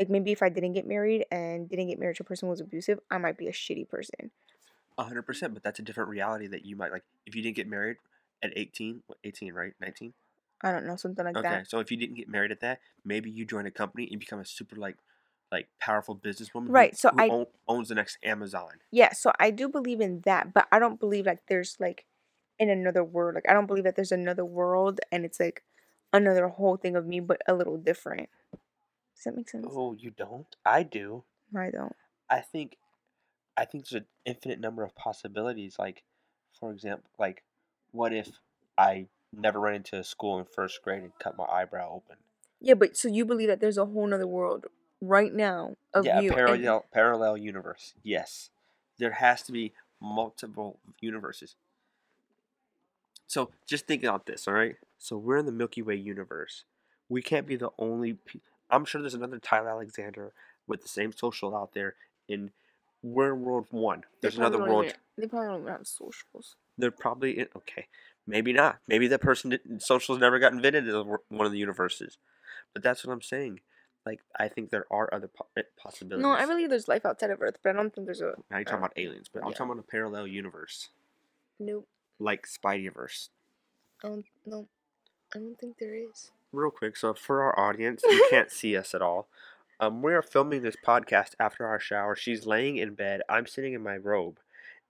Like 0.00 0.08
maybe 0.08 0.32
if 0.32 0.42
I 0.42 0.48
didn't 0.48 0.72
get 0.72 0.86
married 0.86 1.26
and 1.30 1.68
didn't 1.68 1.88
get 1.88 1.98
married 1.98 2.16
to 2.16 2.22
a 2.22 2.26
person 2.26 2.46
who 2.46 2.50
was 2.50 2.60
abusive, 2.60 2.98
I 3.10 3.18
might 3.18 3.36
be 3.36 3.48
a 3.48 3.52
shitty 3.52 3.88
person. 3.88 4.30
A 4.96 5.04
hundred 5.04 5.22
percent, 5.22 5.52
but 5.54 5.62
that's 5.62 5.78
a 5.78 5.82
different 5.82 6.08
reality 6.08 6.46
that 6.48 6.64
you 6.64 6.74
might 6.74 6.90
like 6.90 7.04
if 7.26 7.36
you 7.36 7.42
didn't 7.42 7.56
get 7.56 7.68
married 7.68 7.98
at 8.42 8.52
eighteen, 8.56 9.02
what, 9.06 9.18
eighteen, 9.24 9.52
right? 9.52 9.74
Nineteen? 9.78 10.14
I 10.62 10.72
don't 10.72 10.86
know, 10.86 10.96
something 10.96 11.24
like 11.24 11.36
okay, 11.36 11.48
that. 11.48 11.54
Okay, 11.54 11.64
so 11.68 11.80
if 11.80 11.90
you 11.90 11.96
didn't 11.98 12.16
get 12.16 12.28
married 12.28 12.50
at 12.50 12.60
that, 12.60 12.80
maybe 13.04 13.30
you 13.30 13.44
join 13.44 13.66
a 13.66 13.70
company 13.70 14.08
and 14.10 14.18
become 14.18 14.40
a 14.40 14.44
super 14.44 14.76
like 14.76 14.96
like 15.52 15.68
powerful 15.80 16.14
businesswoman 16.16 16.66
who- 16.68 16.72
Right, 16.72 16.96
so 16.96 17.10
who 17.10 17.20
I- 17.20 17.28
own- 17.28 17.46
owns 17.68 17.88
the 17.88 17.94
next 17.94 18.18
Amazon. 18.22 18.70
Yeah, 18.90 19.12
so 19.12 19.32
I 19.38 19.50
do 19.50 19.68
believe 19.68 20.00
in 20.00 20.20
that, 20.22 20.54
but 20.54 20.66
I 20.72 20.78
don't 20.78 20.98
believe 21.00 21.26
like 21.26 21.46
there's 21.48 21.76
like 21.78 22.06
in 22.58 22.70
another 22.70 23.04
world. 23.04 23.34
Like 23.34 23.48
I 23.48 23.52
don't 23.52 23.66
believe 23.66 23.84
that 23.84 23.96
there's 23.96 24.12
another 24.12 24.44
world 24.44 25.00
and 25.12 25.24
it's 25.26 25.40
like 25.40 25.62
another 26.12 26.48
whole 26.48 26.76
thing 26.76 26.96
of 26.96 27.06
me, 27.06 27.20
but 27.20 27.40
a 27.46 27.54
little 27.54 27.76
different. 27.76 28.28
Does 29.20 29.24
that 29.24 29.36
make 29.36 29.50
sense? 29.50 29.66
Oh, 29.70 29.92
you 29.92 30.12
don't? 30.12 30.46
I 30.64 30.82
do. 30.82 31.24
I 31.54 31.68
don't. 31.68 31.94
I 32.30 32.40
think 32.40 32.78
I 33.54 33.66
think 33.66 33.84
there's 33.84 34.00
an 34.00 34.06
infinite 34.24 34.60
number 34.60 34.82
of 34.82 34.94
possibilities. 34.94 35.76
Like, 35.78 36.04
For 36.58 36.72
example, 36.72 37.10
like, 37.18 37.42
what 37.92 38.14
if 38.14 38.30
I 38.78 39.08
never 39.36 39.60
ran 39.60 39.74
into 39.74 39.98
a 39.98 40.04
school 40.04 40.38
in 40.38 40.46
first 40.46 40.80
grade 40.82 41.02
and 41.02 41.12
cut 41.20 41.36
my 41.36 41.44
eyebrow 41.44 41.92
open? 41.92 42.16
Yeah, 42.62 42.72
but 42.72 42.96
so 42.96 43.08
you 43.08 43.26
believe 43.26 43.48
that 43.48 43.60
there's 43.60 43.76
a 43.76 43.84
whole 43.84 44.06
nother 44.06 44.26
world 44.26 44.68
right 45.02 45.34
now 45.34 45.76
of 45.92 46.06
yeah, 46.06 46.20
you. 46.20 46.30
a 46.30 46.32
and- 46.32 46.36
parallel 46.36 46.86
parallel 46.90 47.36
universe. 47.36 47.92
Yes, 48.02 48.48
there 48.98 49.12
has 49.12 49.42
to 49.42 49.52
be 49.52 49.74
multiple 50.00 50.78
universes. 51.02 51.56
So 53.26 53.50
just 53.66 53.86
think 53.86 54.02
about 54.02 54.24
this, 54.24 54.48
all 54.48 54.54
right? 54.54 54.76
So 54.96 55.18
we're 55.18 55.36
in 55.36 55.44
the 55.46 55.52
Milky 55.52 55.82
Way 55.82 55.96
universe. 55.96 56.64
We 57.10 57.20
can't 57.20 57.46
be 57.46 57.56
the 57.56 57.68
only. 57.78 58.14
Pe- 58.14 58.40
I'm 58.70 58.84
sure 58.84 59.00
there's 59.00 59.14
another 59.14 59.38
Tyler 59.38 59.70
Alexander 59.70 60.32
with 60.66 60.82
the 60.82 60.88
same 60.88 61.12
social 61.12 61.56
out 61.56 61.72
there. 61.72 61.94
In 62.28 62.50
we're 63.02 63.32
in 63.34 63.42
world 63.42 63.66
one. 63.70 64.04
There's 64.20 64.36
another 64.36 64.58
world. 64.58 64.86
even- 64.86 64.96
they 65.16 65.26
probably 65.26 65.48
don't 65.48 65.60
even 65.62 65.72
have 65.72 65.86
socials. 65.86 66.56
They're 66.78 66.90
probably 66.90 67.38
in, 67.40 67.48
okay. 67.56 67.86
Maybe 68.26 68.52
not. 68.52 68.78
Maybe 68.86 69.06
that 69.08 69.20
person 69.20 69.50
didn't, 69.50 69.82
socials 69.82 70.18
never 70.18 70.38
got 70.38 70.52
invented 70.52 70.86
in 70.88 70.94
one 71.28 71.46
of 71.46 71.52
the 71.52 71.58
universes. 71.58 72.18
But 72.72 72.82
that's 72.82 73.04
what 73.04 73.12
I'm 73.12 73.22
saying. 73.22 73.60
Like 74.06 74.20
I 74.38 74.48
think 74.48 74.70
there 74.70 74.86
are 74.90 75.12
other 75.12 75.28
po- 75.28 75.48
eh, 75.56 75.62
possibilities. 75.76 76.22
No, 76.22 76.30
I 76.30 76.46
believe 76.46 76.70
there's 76.70 76.88
life 76.88 77.04
outside 77.04 77.30
of 77.30 77.42
Earth, 77.42 77.58
but 77.62 77.70
I 77.70 77.72
don't 77.74 77.94
think 77.94 78.06
there's 78.06 78.22
a. 78.22 78.34
Now 78.50 78.58
you're 78.58 78.64
talking 78.64 78.76
uh, 78.82 78.86
about 78.86 78.92
aliens, 78.96 79.28
but 79.32 79.44
I'm 79.44 79.52
talking 79.52 79.72
about 79.72 79.78
a 79.84 79.90
parallel 79.90 80.26
universe, 80.26 80.88
Nope. 81.58 81.86
like 82.18 82.46
Spideyverse. 82.46 83.28
I 84.02 84.08
don't. 84.08 84.26
No. 84.46 84.66
I 85.34 85.38
don't 85.38 85.58
think 85.58 85.76
there 85.78 85.94
is. 85.94 86.30
Real 86.52 86.70
quick, 86.70 86.96
so 86.96 87.14
for 87.14 87.42
our 87.42 87.58
audience, 87.58 88.02
you 88.04 88.26
can't 88.30 88.50
see 88.50 88.76
us 88.76 88.94
at 88.94 89.02
all. 89.02 89.28
Um, 89.78 90.02
we 90.02 90.12
are 90.12 90.22
filming 90.22 90.62
this 90.62 90.76
podcast 90.84 91.30
after 91.38 91.64
our 91.66 91.78
shower. 91.80 92.14
She's 92.16 92.44
laying 92.46 92.76
in 92.76 92.94
bed. 92.94 93.22
I'm 93.28 93.46
sitting 93.46 93.72
in 93.72 93.82
my 93.82 93.96
robe, 93.96 94.38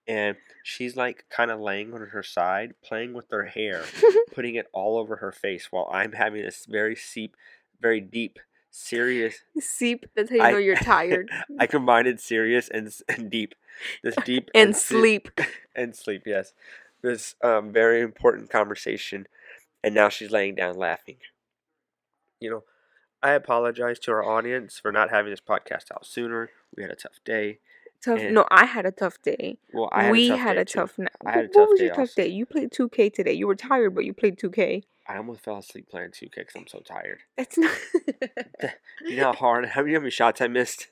and 0.08 0.36
she's 0.64 0.96
like 0.96 1.26
kind 1.30 1.50
of 1.50 1.60
laying 1.60 1.92
on 1.92 2.00
her 2.08 2.22
side, 2.22 2.72
playing 2.82 3.12
with 3.12 3.26
her 3.30 3.44
hair, 3.44 3.84
putting 4.34 4.54
it 4.54 4.66
all 4.72 4.96
over 4.98 5.16
her 5.16 5.32
face, 5.32 5.68
while 5.70 5.88
I'm 5.92 6.12
having 6.12 6.42
this 6.42 6.66
very 6.66 6.96
deep, 7.14 7.36
very 7.80 8.00
deep, 8.00 8.38
serious. 8.70 9.36
Seep. 9.60 10.06
That's 10.16 10.30
how 10.30 10.36
you 10.36 10.42
I- 10.42 10.50
know 10.52 10.58
you're 10.58 10.76
tired. 10.76 11.30
I 11.60 11.66
combined 11.66 12.18
serious 12.20 12.68
and, 12.68 12.92
and 13.08 13.30
deep. 13.30 13.54
This 14.02 14.16
deep 14.24 14.50
and 14.54 14.74
se- 14.74 14.96
sleep. 14.96 15.28
and 15.76 15.94
sleep. 15.94 16.22
Yes, 16.26 16.52
this 17.02 17.34
um, 17.44 17.70
very 17.70 18.00
important 18.00 18.50
conversation, 18.50 19.26
and 19.84 19.94
now 19.94 20.08
she's 20.08 20.30
laying 20.30 20.54
down 20.56 20.76
laughing. 20.76 21.18
You 22.40 22.50
know, 22.50 22.64
I 23.22 23.32
apologize 23.32 23.98
to 24.00 24.12
our 24.12 24.24
audience 24.24 24.78
for 24.78 24.90
not 24.90 25.10
having 25.10 25.30
this 25.30 25.40
podcast 25.40 25.92
out 25.92 26.06
sooner. 26.06 26.50
We 26.76 26.82
had 26.82 26.90
a 26.92 26.96
tough 26.96 27.20
day. 27.24 27.58
Tough. 28.02 28.18
and- 28.18 28.34
No, 28.34 28.46
I 28.50 28.64
had 28.64 28.86
a 28.86 28.90
tough 28.90 29.20
day. 29.22 29.58
Well, 29.74 29.90
I 29.92 30.04
had 30.04 30.12
we 30.12 30.26
a 30.26 30.28
tough 30.30 30.38
had 30.40 30.54
day 30.54 30.60
a 30.60 30.64
too. 30.64 30.78
tough. 30.80 30.98
night. 30.98 31.08
I 31.26 31.30
had 31.32 31.44
a 31.44 31.48
what 31.48 31.52
tough 31.52 31.68
was 31.68 31.78
day 31.78 31.84
your 31.86 31.94
tough 31.94 32.00
also. 32.00 32.22
day? 32.22 32.28
You 32.28 32.46
played 32.46 32.70
2K 32.72 33.12
today. 33.12 33.32
You 33.32 33.46
were 33.46 33.54
tired, 33.56 33.94
but 33.94 34.04
you 34.06 34.14
played 34.14 34.38
2K. 34.38 34.84
I 35.06 35.16
almost 35.16 35.40
fell 35.40 35.58
asleep 35.58 35.88
playing 35.90 36.10
2K 36.10 36.30
because 36.36 36.54
I'm 36.56 36.66
so 36.66 36.80
tired. 36.80 37.18
That's 37.36 37.58
not. 37.58 37.76
You 39.06 39.16
know 39.16 39.24
how 39.24 39.32
hard, 39.32 39.66
how 39.66 39.82
many, 39.82 39.94
how 39.94 40.00
many 40.00 40.10
shots 40.10 40.40
I 40.40 40.46
missed? 40.48 40.88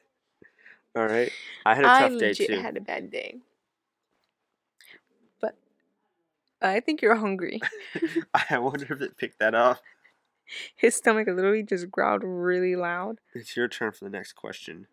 All 0.96 1.06
right, 1.06 1.30
I 1.64 1.74
had 1.74 1.84
a 1.84 1.88
tough 1.88 2.18
day 2.18 2.28
legit 2.28 2.46
too. 2.48 2.60
had 2.60 2.76
a 2.76 2.80
bad 2.80 3.10
day. 3.10 3.36
But 5.40 5.54
I 6.60 6.80
think 6.80 7.00
you're 7.02 7.14
hungry. 7.16 7.60
I 8.50 8.58
wonder 8.58 8.86
if 8.92 9.00
it 9.02 9.16
picked 9.18 9.38
that 9.38 9.54
up. 9.54 9.80
His 10.74 10.94
stomach 10.96 11.26
literally 11.28 11.62
just 11.62 11.90
growled 11.90 12.22
really 12.24 12.74
loud. 12.76 13.20
It's 13.34 13.56
your 13.56 13.68
turn 13.68 13.92
for 13.92 14.04
the 14.04 14.10
next 14.10 14.32
question. 14.34 14.86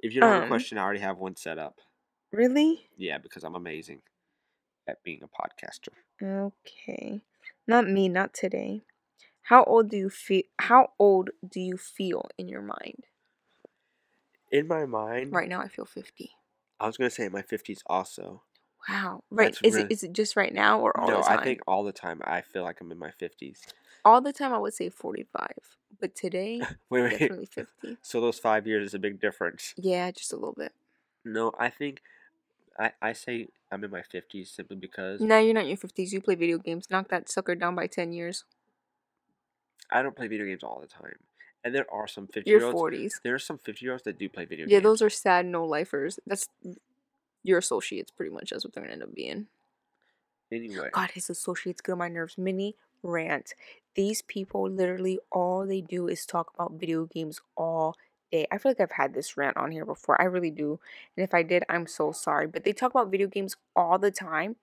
If 0.00 0.14
you 0.14 0.20
don't 0.20 0.30
have 0.30 0.40
a 0.40 0.44
Um, 0.44 0.48
question, 0.48 0.78
I 0.78 0.82
already 0.82 1.00
have 1.00 1.18
one 1.18 1.36
set 1.36 1.58
up. 1.58 1.80
Really? 2.32 2.88
Yeah, 2.96 3.18
because 3.18 3.42
I'm 3.44 3.54
amazing 3.56 4.02
at 4.86 5.02
being 5.02 5.22
a 5.22 5.28
podcaster. 5.28 5.88
Okay. 6.22 7.20
Not 7.66 7.88
me, 7.88 8.08
not 8.08 8.32
today. 8.32 8.82
How 9.42 9.64
old 9.64 9.88
do 9.90 9.96
you 9.96 10.10
feel 10.10 10.42
how 10.60 10.92
old 10.98 11.30
do 11.48 11.60
you 11.60 11.76
feel 11.76 12.28
in 12.38 12.48
your 12.48 12.62
mind? 12.62 13.06
In 14.50 14.66
my 14.66 14.84
mind, 14.86 15.32
Right 15.32 15.48
now 15.48 15.60
I 15.60 15.68
feel 15.68 15.84
50. 15.84 16.30
I 16.78 16.86
was 16.86 16.96
gonna 16.96 17.10
say 17.10 17.26
in 17.26 17.32
my 17.32 17.42
fifties 17.42 17.82
also. 17.86 18.42
Wow. 18.88 19.22
Right. 19.30 19.46
That's 19.52 19.60
Is 19.62 19.74
really- 19.74 19.86
it 19.86 19.92
is 19.92 20.02
it 20.04 20.12
just 20.12 20.36
right 20.36 20.52
now 20.52 20.80
or 20.80 20.98
all 20.98 21.08
no, 21.08 21.16
the 21.18 21.22
time? 21.24 21.38
I 21.38 21.44
think 21.44 21.60
all 21.66 21.84
the 21.84 21.92
time 21.92 22.20
I 22.24 22.40
feel 22.40 22.62
like 22.62 22.80
I'm 22.80 22.90
in 22.90 22.98
my 22.98 23.10
fifties. 23.10 23.62
All 24.04 24.20
the 24.20 24.32
time 24.32 24.52
I 24.52 24.58
would 24.58 24.74
say 24.74 24.88
45. 24.88 25.48
But 26.00 26.14
today 26.14 26.60
Wait, 26.90 27.02
wait. 27.02 27.10
definitely 27.10 27.46
50. 27.46 27.98
So 28.02 28.20
those 28.20 28.38
five 28.38 28.66
years 28.66 28.86
is 28.88 28.94
a 28.94 28.98
big 28.98 29.20
difference. 29.20 29.74
Yeah, 29.76 30.10
just 30.10 30.32
a 30.32 30.36
little 30.36 30.54
bit. 30.56 30.72
No, 31.24 31.52
I 31.58 31.68
think 31.68 32.00
I 32.78 32.92
I 33.02 33.12
say 33.12 33.48
I'm 33.70 33.84
in 33.84 33.90
my 33.90 34.02
fifties 34.02 34.50
simply 34.50 34.76
because 34.76 35.20
Now 35.20 35.38
you're 35.38 35.54
not 35.54 35.64
in 35.64 35.68
your 35.68 35.76
50s. 35.76 36.12
You 36.12 36.20
play 36.20 36.34
video 36.36 36.58
games. 36.58 36.88
Knock 36.90 37.08
that 37.08 37.28
sucker 37.28 37.54
down 37.54 37.74
by 37.74 37.86
10 37.86 38.12
years. 38.12 38.44
I 39.90 40.02
don't 40.02 40.16
play 40.16 40.28
video 40.28 40.46
games 40.46 40.62
all 40.62 40.80
the 40.80 40.86
time, 40.86 41.16
and 41.64 41.74
there 41.74 41.86
are 41.92 42.06
some 42.06 42.28
fifty 42.28 42.50
You're 42.50 42.60
year 42.60 42.68
olds. 42.72 42.94
40s. 42.96 43.12
There 43.24 43.34
are 43.34 43.38
some 43.40 43.58
fifty 43.58 43.84
year 43.84 43.92
olds 43.92 44.04
that 44.04 44.18
do 44.18 44.28
play 44.28 44.44
video 44.44 44.66
Yeah, 44.66 44.76
games. 44.78 44.84
those 44.84 45.02
are 45.02 45.10
sad 45.10 45.46
no 45.46 45.64
lifers. 45.64 46.20
That's 46.26 46.48
your 47.42 47.58
associates, 47.58 48.10
pretty 48.12 48.30
much. 48.32 48.50
That's 48.50 48.64
what 48.64 48.72
they're 48.72 48.84
gonna 48.84 48.92
end 48.94 49.02
up 49.02 49.14
being. 49.14 49.48
anyway. 50.52 50.90
God, 50.92 51.10
his 51.10 51.28
associates 51.28 51.80
get 51.80 51.92
on 51.92 51.98
my 51.98 52.08
nerves. 52.08 52.38
Mini 52.38 52.76
rant. 53.02 53.54
These 53.94 54.22
people 54.22 54.68
literally 54.68 55.18
all 55.30 55.66
they 55.66 55.80
do 55.80 56.08
is 56.08 56.24
talk 56.26 56.52
about 56.54 56.78
video 56.78 57.06
games 57.06 57.40
all 57.56 57.96
day. 58.30 58.46
I 58.50 58.58
feel 58.58 58.70
like 58.70 58.80
I've 58.80 58.92
had 58.92 59.14
this 59.14 59.36
rant 59.36 59.56
on 59.56 59.72
here 59.72 59.84
before. 59.84 60.20
I 60.20 60.24
really 60.24 60.50
do. 60.50 60.78
And 61.16 61.24
if 61.24 61.34
I 61.34 61.42
did, 61.42 61.64
I'm 61.68 61.86
so 61.86 62.12
sorry. 62.12 62.46
But 62.46 62.64
they 62.64 62.72
talk 62.72 62.92
about 62.92 63.10
video 63.10 63.26
games 63.26 63.56
all 63.74 63.98
the 63.98 64.10
time. 64.10 64.56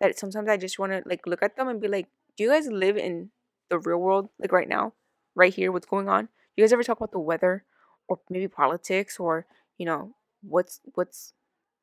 That 0.00 0.18
sometimes 0.18 0.48
I 0.48 0.56
just 0.56 0.78
want 0.78 0.92
to 0.92 1.02
like 1.06 1.26
look 1.26 1.42
at 1.42 1.56
them 1.56 1.68
and 1.68 1.80
be 1.80 1.88
like, 1.88 2.08
"Do 2.36 2.44
you 2.44 2.50
guys 2.50 2.66
live 2.66 2.96
in 2.96 3.30
the 3.68 3.78
real 3.78 3.98
world 3.98 4.30
like 4.38 4.52
right 4.52 4.68
now, 4.68 4.94
right 5.34 5.54
here? 5.54 5.70
What's 5.70 5.86
going 5.86 6.08
on? 6.08 6.28
You 6.56 6.64
guys 6.64 6.72
ever 6.72 6.82
talk 6.82 6.98
about 6.98 7.12
the 7.12 7.20
weather, 7.20 7.64
or 8.08 8.18
maybe 8.28 8.48
politics, 8.48 9.20
or 9.20 9.46
you 9.78 9.86
know 9.86 10.14
what's 10.42 10.80
what's 10.94 11.34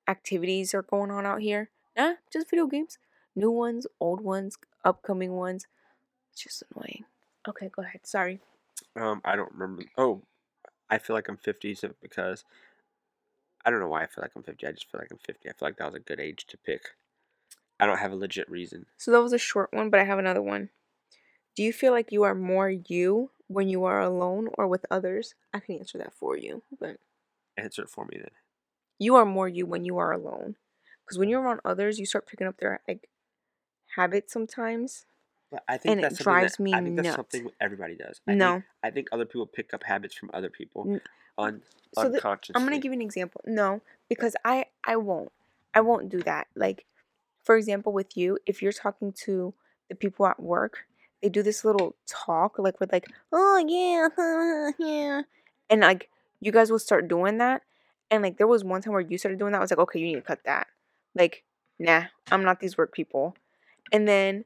activities 0.08 0.74
are 0.74 0.82
going 0.82 1.12
on 1.12 1.26
out 1.26 1.42
here? 1.42 1.70
Nah, 1.96 2.16
just 2.32 2.50
video 2.50 2.68
games." 2.68 2.98
new 3.36 3.52
ones, 3.52 3.88
old 4.00 4.22
ones, 4.22 4.58
upcoming 4.84 5.34
ones. 5.34 5.66
It's 6.32 6.44
just 6.44 6.64
annoying. 6.76 7.06
Okay, 7.48 7.70
go 7.76 7.82
ahead. 7.82 8.02
Sorry. 8.06 8.40
Um, 8.96 9.22
I 9.26 9.36
don't 9.36 9.52
remember. 9.54 9.84
Oh, 9.98 10.22
I 10.90 10.98
feel 10.98 11.16
like 11.16 11.28
I'm 11.30 11.38
50 11.38 11.76
because 12.02 12.44
I 13.66 13.70
don't 13.70 13.80
know 13.80 13.88
why 13.88 14.04
I 14.04 14.08
feel 14.08 14.22
like 14.22 14.32
I'm 14.36 14.44
50. 14.44 14.66
I 14.68 14.72
just 14.72 14.90
feel 14.90 15.00
like 15.02 15.12
I'm 15.12 15.18
50. 15.18 15.50
I 15.50 15.54
feel 15.54 15.68
like 15.68 15.78
that 15.78 15.86
was 15.86 15.96
a 15.96 16.00
good 16.00 16.20
age 16.20 16.46
to 16.48 16.58
pick. 16.58 16.82
I 17.80 17.86
don't 17.86 18.00
have 18.00 18.12
a 18.12 18.16
legit 18.16 18.50
reason. 18.50 18.86
So 18.98 19.12
that 19.12 19.22
was 19.22 19.34
a 19.34 19.38
short 19.38 19.72
one, 19.74 19.90
but 19.90 20.00
I 20.00 20.04
have 20.04 20.20
another 20.20 20.42
one. 20.42 20.70
Do 21.56 21.64
you 21.64 21.74
feel 21.74 21.92
like 21.92 22.12
you 22.12 22.24
are 22.24 22.36
more 22.36 22.70
you 22.70 23.32
when 23.48 23.70
you 23.70 23.84
are 23.86 24.02
alone 24.02 24.50
or 24.58 24.68
with 24.68 24.86
others? 24.92 25.34
I 25.54 25.60
can 25.60 25.78
answer 25.78 25.98
that 25.98 26.14
for 26.14 26.38
you, 26.38 26.64
but 26.80 26.98
Answer 27.58 27.84
it 27.84 27.90
for 27.90 28.06
me 28.06 28.18
then. 28.18 28.32
you 28.98 29.16
are 29.16 29.26
more 29.26 29.48
you 29.50 29.66
when 29.66 29.84
you 29.84 29.98
are 29.98 30.12
alone. 30.14 30.56
Because 31.06 31.18
when 31.18 31.28
you're 31.30 31.42
around 31.42 31.60
others, 31.66 32.00
you 32.00 32.06
start 32.06 32.28
picking 32.28 32.48
up 32.48 32.58
their 32.60 32.82
like 32.88 33.10
habits 33.96 34.32
sometimes. 34.32 35.06
But 35.52 35.64
I 35.68 35.78
think 35.78 35.94
And 35.96 36.04
that's 36.04 36.18
something 36.18 36.24
drives 36.24 36.58
that, 36.58 36.64
me 36.64 36.74
I 36.74 36.82
think 36.82 36.96
that's 36.96 37.08
nuts. 37.08 37.16
something 37.16 37.52
everybody 37.60 37.96
does. 37.96 38.22
I 38.28 38.36
No. 38.36 38.52
Think, 38.54 38.64
I 38.84 38.92
think 38.92 39.08
other 39.12 39.26
people 39.26 39.48
pick 39.48 39.74
up 39.74 39.84
habits 39.84 40.14
from 40.16 40.30
other 40.34 40.50
people 40.50 40.86
N- 40.88 41.02
un, 41.38 41.62
So 41.96 42.10
the- 42.10 42.22
I'm 42.56 42.64
gonna 42.66 42.78
give 42.80 42.92
you 42.92 42.98
an 43.00 43.02
example. 43.02 43.42
No, 43.46 43.82
because 44.10 44.36
I 44.46 44.66
I 44.84 44.96
won't. 44.98 45.32
I 45.74 45.82
won't 45.82 46.10
do 46.10 46.22
that. 46.24 46.48
Like, 46.56 46.86
for 47.44 47.56
example, 47.58 47.94
with 47.94 48.16
you, 48.16 48.38
if 48.46 48.62
you're 48.62 48.72
talking 48.72 49.12
to 49.26 49.54
the 49.90 49.96
people 49.96 50.28
at 50.28 50.40
work, 50.40 50.86
they 51.22 51.30
do 51.30 51.42
this 51.42 51.66
little 51.66 51.96
talk, 52.06 52.60
like 52.60 52.80
with 52.80 52.92
like, 52.92 53.08
oh 53.32 53.58
yeah, 53.68 54.72
yeah, 54.80 55.22
and 55.70 55.82
like 55.82 56.10
you 56.42 56.52
guys 56.52 56.70
will 56.72 56.80
start 56.80 57.08
doing 57.08 57.38
that, 57.40 57.64
and 58.12 58.22
like 58.22 58.38
there 58.38 58.48
was 58.48 58.64
one 58.64 58.82
time 58.84 58.94
where 58.94 59.02
you 59.02 59.18
started 59.18 59.40
doing 59.40 59.52
that. 59.54 59.58
I 59.58 59.62
was 59.62 59.72
like, 59.72 59.80
okay, 59.80 60.00
you 60.00 60.06
need 60.06 60.16
to 60.16 60.22
cut 60.22 60.44
that. 60.46 60.68
Like, 61.16 61.44
nah, 61.80 62.04
I'm 62.32 62.44
not 62.44 62.60
these 62.60 62.78
work 62.78 62.94
people. 62.94 63.36
And 63.92 64.08
then, 64.08 64.46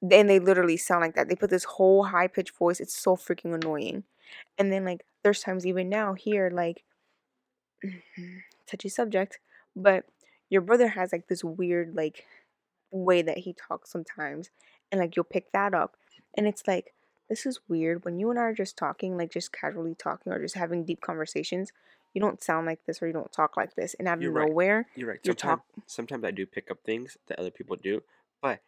then 0.00 0.26
they 0.26 0.38
literally 0.38 0.76
sound 0.76 1.02
like 1.02 1.14
that. 1.14 1.28
They 1.28 1.34
put 1.34 1.50
this 1.50 1.64
whole 1.64 2.04
high 2.04 2.28
pitched 2.28 2.56
voice. 2.56 2.80
It's 2.80 2.96
so 2.96 3.16
freaking 3.16 3.54
annoying. 3.54 4.04
And 4.58 4.72
then 4.72 4.84
like 4.84 5.04
there's 5.22 5.40
times 5.40 5.66
even 5.66 5.88
now 5.88 6.14
here 6.14 6.50
like 6.52 6.84
mm-hmm, 7.84 8.38
touchy 8.66 8.88
subject, 8.88 9.38
but 9.76 10.04
your 10.50 10.62
brother 10.62 10.88
has 10.88 11.12
like 11.12 11.28
this 11.28 11.44
weird 11.44 11.94
like 11.94 12.24
way 12.90 13.22
that 13.22 13.38
he 13.38 13.52
talks 13.52 13.90
sometimes 13.90 14.50
and 14.90 15.00
like 15.00 15.14
you'll 15.14 15.24
pick 15.24 15.52
that 15.52 15.74
up 15.74 15.96
and 16.36 16.46
it's 16.46 16.66
like 16.66 16.94
this 17.28 17.44
is 17.44 17.60
weird 17.68 18.04
when 18.04 18.18
you 18.18 18.30
and 18.30 18.38
I 18.38 18.42
are 18.44 18.54
just 18.54 18.78
talking 18.78 19.16
like 19.18 19.30
just 19.30 19.52
casually 19.52 19.94
talking 19.94 20.32
or 20.32 20.40
just 20.40 20.54
having 20.54 20.84
deep 20.86 21.02
conversations 21.02 21.70
you 22.14 22.20
don't 22.22 22.42
sound 22.42 22.66
like 22.66 22.80
this 22.86 23.02
or 23.02 23.06
you 23.06 23.12
don't 23.12 23.30
talk 23.30 23.58
like 23.58 23.74
this 23.74 23.94
and 23.98 24.08
out 24.08 24.18
of 24.18 24.22
You're 24.22 24.32
right. 24.32 24.48
nowhere 24.48 24.86
You're 24.96 25.08
right. 25.10 25.20
you're 25.22 25.34
Sometimes, 25.34 25.60
talk- 25.74 25.84
sometimes 25.86 26.24
I 26.24 26.30
do 26.30 26.46
pick 26.46 26.70
up 26.70 26.78
things 26.82 27.18
that 27.26 27.38
other 27.38 27.50
people 27.50 27.76
do, 27.76 28.02
but 28.40 28.60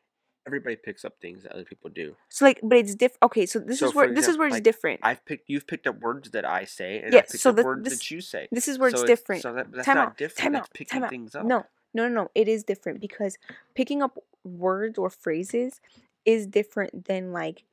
everybody 0.51 0.77
picks 0.77 1.05
up 1.05 1.15
things 1.21 1.43
that 1.45 1.53
other 1.53 1.65
people 1.65 1.89
do. 1.91 2.15
so 2.29 2.45
like 2.45 2.59
but 2.63 2.77
it's 2.79 2.95
diff 2.95 3.17
okay 3.23 3.47
so 3.47 3.59
this 3.59 3.79
So, 3.79 3.87
is 3.87 3.93
for 3.93 3.99
where 3.99 4.09
this 4.09 4.25
is 4.25 4.35
example, 4.35 4.39
where 4.41 4.49
it's 4.49 4.55
like, 4.55 4.63
different 4.71 5.01
I've 5.03 5.25
picked. 5.25 5.49
You've 5.49 5.67
picked 5.67 5.87
up 5.87 5.97
words 6.01 6.31
that 6.33 6.45
I 6.45 6.65
say, 6.65 7.01
and 7.03 7.13
Yeah, 7.13 7.21
I've 7.21 7.29
picked 7.29 7.43
so 7.43 7.51
up 7.51 7.57
the- 7.57 7.65
words 7.65 7.85
this- 7.89 7.99
that 7.99 8.11
you 8.11 8.21
say. 8.21 8.49
this 8.51 8.67
is 8.69 8.79
where 8.79 8.91
So 8.91 8.99
it's 8.99 9.07
different 9.07 9.43
So 9.43 9.53
that, 9.55 9.71
that's 9.73 9.87
time 9.87 9.97
not 9.97 10.09
out, 10.09 10.17
different. 10.17 10.39
time 10.45 10.53
that's 10.55 10.69
out, 10.69 10.75
picking 10.75 10.93
time 11.01 11.05
out. 11.05 11.11
things 11.11 11.35
up. 11.35 11.45
No, 11.47 11.65
no, 11.95 12.09
no, 12.09 12.15
no. 12.23 12.31
It 12.35 12.49
is 12.49 12.65
different 12.65 13.01
because 13.01 13.37
picking 13.75 14.03
up 14.03 14.19
words 14.45 14.99
or 14.99 15.09
phrases 15.11 15.81
is 16.25 16.47
different 16.47 17.07
than 17.07 17.33
like 17.33 17.65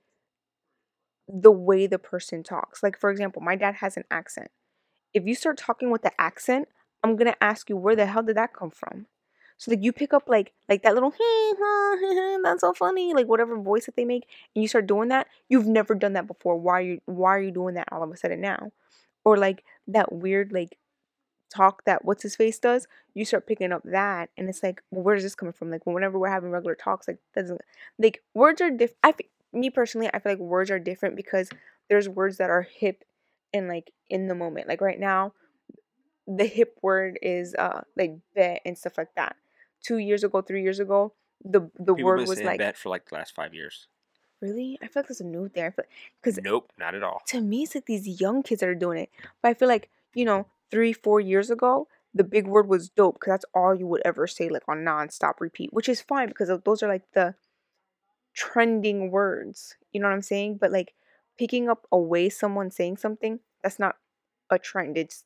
the 1.27 1.51
way 1.51 1.87
the 1.87 1.99
person 1.99 2.43
talks. 2.43 2.81
Like 2.83 2.97
for 2.99 3.09
example, 3.11 3.41
my 3.41 3.55
dad 3.55 3.75
has 3.75 3.97
an 3.97 4.05
accent. 4.09 4.49
If 5.13 5.25
you 5.25 5.35
start 5.35 5.57
talking 5.57 5.89
with 5.89 6.01
the 6.03 6.11
accent, 6.19 6.67
I'm 7.03 7.15
gonna 7.15 7.35
ask 7.41 7.69
you 7.69 7.77
where 7.77 7.95
the 7.95 8.05
hell 8.05 8.23
did 8.23 8.37
that 8.37 8.53
come 8.53 8.71
from? 8.71 9.07
So 9.57 9.71
like 9.71 9.83
you 9.83 9.91
pick 9.91 10.13
up 10.13 10.29
like 10.29 10.53
like 10.69 10.83
that 10.83 10.93
little 10.93 11.11
that's 12.43 12.61
so 12.61 12.73
funny, 12.73 13.13
like 13.13 13.27
whatever 13.27 13.57
voice 13.57 13.85
that 13.87 13.95
they 13.95 14.05
make, 14.05 14.27
and 14.55 14.61
you 14.61 14.67
start 14.67 14.87
doing 14.87 15.09
that, 15.09 15.27
you've 15.49 15.67
never 15.67 15.95
done 15.95 16.13
that 16.13 16.27
before. 16.27 16.57
Why 16.57 16.73
are 16.79 16.81
you 16.81 17.01
why 17.05 17.31
are 17.31 17.41
you 17.41 17.51
doing 17.51 17.75
that 17.75 17.87
all 17.91 18.03
of 18.03 18.11
a 18.11 18.17
sudden 18.17 18.41
now? 18.41 18.71
Or 19.25 19.37
like 19.37 19.63
that 19.87 20.11
weird 20.13 20.51
like 20.53 20.77
talk 21.53 21.83
that 21.85 22.05
what's 22.05 22.23
his 22.23 22.35
face 22.35 22.59
does, 22.59 22.87
you 23.13 23.25
start 23.25 23.47
picking 23.47 23.71
up 23.71 23.81
that, 23.85 24.29
and 24.37 24.49
it's 24.49 24.63
like, 24.63 24.81
well, 24.91 25.03
where's 25.03 25.23
this 25.23 25.35
coming 25.35 25.53
from? 25.53 25.71
Like 25.71 25.85
whenever 25.85 26.19
we're 26.19 26.29
having 26.29 26.51
regular 26.51 26.75
talks, 26.75 27.07
like 27.07 27.19
doesn't 27.35 27.61
like 27.99 28.21
words 28.33 28.61
are 28.61 28.69
different. 28.69 28.97
I 29.03 29.13
me 29.53 29.69
personally, 29.69 30.09
I 30.13 30.19
feel 30.19 30.33
like 30.33 30.39
words 30.39 30.69
are 30.71 30.79
different 30.79 31.15
because 31.15 31.49
there's 31.89 32.09
words 32.09 32.37
that 32.37 32.49
are 32.49 32.63
hip 32.63 33.03
and 33.53 33.67
like 33.67 33.91
in 34.09 34.27
the 34.27 34.35
moment. 34.35 34.67
Like 34.67 34.81
right 34.81 34.99
now, 34.99 35.33
the 36.27 36.45
hip 36.45 36.77
word 36.81 37.17
is 37.21 37.55
uh 37.55 37.81
like 37.95 38.17
bet 38.35 38.61
and 38.65 38.77
stuff 38.77 38.97
like 38.97 39.13
that. 39.15 39.35
Two 39.83 39.97
years 39.97 40.23
ago, 40.23 40.41
three 40.41 40.63
years 40.63 40.79
ago, 40.79 41.13
the 41.43 41.61
the 41.77 41.93
People 41.93 42.03
word 42.03 42.27
was 42.27 42.41
like 42.41 42.57
bet 42.57 42.77
for 42.77 42.89
like 42.89 43.09
the 43.09 43.15
last 43.15 43.33
five 43.35 43.53
years. 43.53 43.87
really. 44.41 44.77
I 44.81 44.87
feel 44.87 45.01
like 45.01 45.07
that's 45.07 45.21
a 45.21 45.25
new 45.25 45.47
thing. 45.49 45.63
I 45.65 45.69
feel 45.69 45.85
because 46.21 46.39
Nope, 46.43 46.71
not 46.77 46.95
at 46.95 47.03
all. 47.03 47.21
to 47.27 47.41
me, 47.41 47.63
it's 47.63 47.75
like 47.75 47.85
these 47.85 48.19
young 48.21 48.43
kids 48.43 48.61
that 48.61 48.69
are 48.69 48.75
doing 48.75 48.99
it. 48.99 49.09
But 49.41 49.49
I 49.49 49.53
feel 49.53 49.67
like, 49.67 49.89
you 50.13 50.25
know, 50.25 50.47
three, 50.71 50.93
four 50.93 51.19
years 51.19 51.49
ago, 51.49 51.87
the 52.13 52.23
big 52.23 52.47
word 52.47 52.67
was 52.67 52.89
dope 52.89 53.15
because 53.15 53.31
that's 53.31 53.45
all 53.53 53.75
you 53.75 53.87
would 53.87 54.01
ever 54.03 54.27
say, 54.27 54.49
like 54.49 54.63
on 54.67 54.79
nonstop 54.79 55.39
repeat, 55.39 55.71
which 55.73 55.87
is 55.87 56.01
fine 56.01 56.27
because 56.27 56.49
those 56.65 56.83
are 56.83 56.87
like 56.87 57.03
the 57.13 57.35
trending 58.33 59.11
words. 59.11 59.75
You 59.91 60.01
know 60.01 60.07
what 60.07 60.13
I'm 60.13 60.21
saying? 60.21 60.57
But 60.57 60.71
like 60.71 60.93
picking 61.37 61.69
up 61.69 61.85
away 61.91 62.29
someone 62.29 62.71
saying 62.71 62.97
something, 62.97 63.39
that's 63.63 63.79
not 63.79 63.97
a 64.49 64.57
trend. 64.59 64.97
It's 64.97 65.23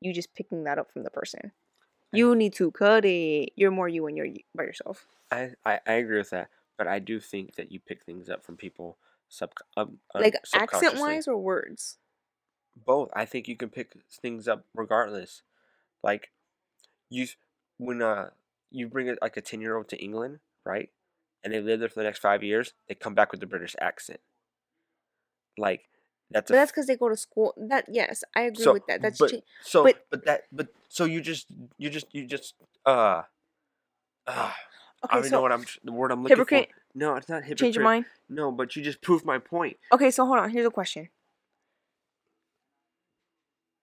you 0.00 0.12
just 0.12 0.34
picking 0.34 0.64
that 0.64 0.78
up 0.78 0.90
from 0.92 1.02
the 1.04 1.10
person. 1.10 1.52
You 2.14 2.34
need 2.34 2.52
to 2.54 2.70
cut 2.70 3.04
it. 3.04 3.52
You're 3.56 3.70
more 3.70 3.88
you 3.88 4.02
when 4.04 4.16
you're 4.16 4.28
by 4.54 4.64
yourself. 4.64 5.06
I, 5.30 5.50
I, 5.64 5.80
I 5.86 5.92
agree 5.94 6.18
with 6.18 6.30
that, 6.30 6.50
but 6.76 6.86
I 6.86 6.98
do 6.98 7.20
think 7.20 7.56
that 7.56 7.72
you 7.72 7.80
pick 7.80 8.04
things 8.04 8.28
up 8.28 8.44
from 8.44 8.56
people 8.56 8.98
sub 9.28 9.52
um, 9.76 9.98
Like 10.14 10.36
accent 10.52 10.98
wise 10.98 11.26
or 11.26 11.36
words? 11.36 11.98
both. 12.76 13.10
I 13.14 13.24
think 13.24 13.48
you 13.48 13.56
can 13.56 13.68
pick 13.68 13.94
things 14.10 14.48
up 14.48 14.64
regardless. 14.74 15.42
Like 16.02 16.30
you, 17.10 17.28
when 17.78 18.02
uh 18.02 18.30
you 18.70 18.88
bring 18.88 19.10
a, 19.10 19.16
like 19.22 19.36
a 19.36 19.42
ten 19.42 19.60
year 19.60 19.76
old 19.76 19.88
to 19.90 20.02
England, 20.02 20.40
right, 20.64 20.90
and 21.44 21.52
they 21.52 21.60
live 21.60 21.80
there 21.80 21.88
for 21.88 22.00
the 22.00 22.04
next 22.04 22.20
five 22.20 22.42
years, 22.42 22.74
they 22.88 22.94
come 22.94 23.14
back 23.14 23.32
with 23.32 23.40
the 23.40 23.46
British 23.46 23.76
accent. 23.80 24.20
Like 25.56 25.88
that's 26.30 26.50
But 26.50 26.56
that's 26.56 26.72
because 26.72 26.86
they 26.86 26.96
go 26.96 27.08
to 27.08 27.16
school. 27.16 27.54
That 27.56 27.86
yes, 27.88 28.24
I 28.34 28.42
agree 28.42 28.64
so, 28.64 28.72
with 28.72 28.86
that. 28.86 29.02
That's 29.02 29.18
but, 29.18 29.30
cha- 29.30 29.36
so 29.62 29.84
but- 29.84 30.06
but 30.10 30.24
that 30.26 30.42
but 30.52 30.68
so 30.88 31.04
you 31.04 31.20
just 31.20 31.46
you 31.78 31.90
just 31.90 32.06
you 32.14 32.26
just 32.26 32.54
uh. 32.86 33.22
uh 34.26 34.52
I 35.02 35.06
okay. 35.06 35.14
don't 35.16 35.24
So 35.24 35.30
know 35.36 35.42
what 35.42 35.52
I'm 35.52 35.64
the 35.84 35.92
word 35.92 36.12
I'm 36.12 36.22
looking 36.22 36.36
hypocrite, 36.38 36.70
for. 36.70 36.98
No, 36.98 37.14
it's 37.16 37.28
not 37.28 37.42
hypocrite. 37.42 37.58
change 37.58 37.76
your 37.76 37.84
mind. 37.84 38.06
No, 38.30 38.50
but 38.50 38.74
you 38.74 38.82
just 38.82 39.02
proved 39.02 39.26
my 39.26 39.38
point. 39.38 39.76
Okay, 39.92 40.10
so 40.10 40.24
hold 40.24 40.38
on. 40.38 40.48
Here's 40.48 40.64
a 40.66 40.70
question. 40.70 41.10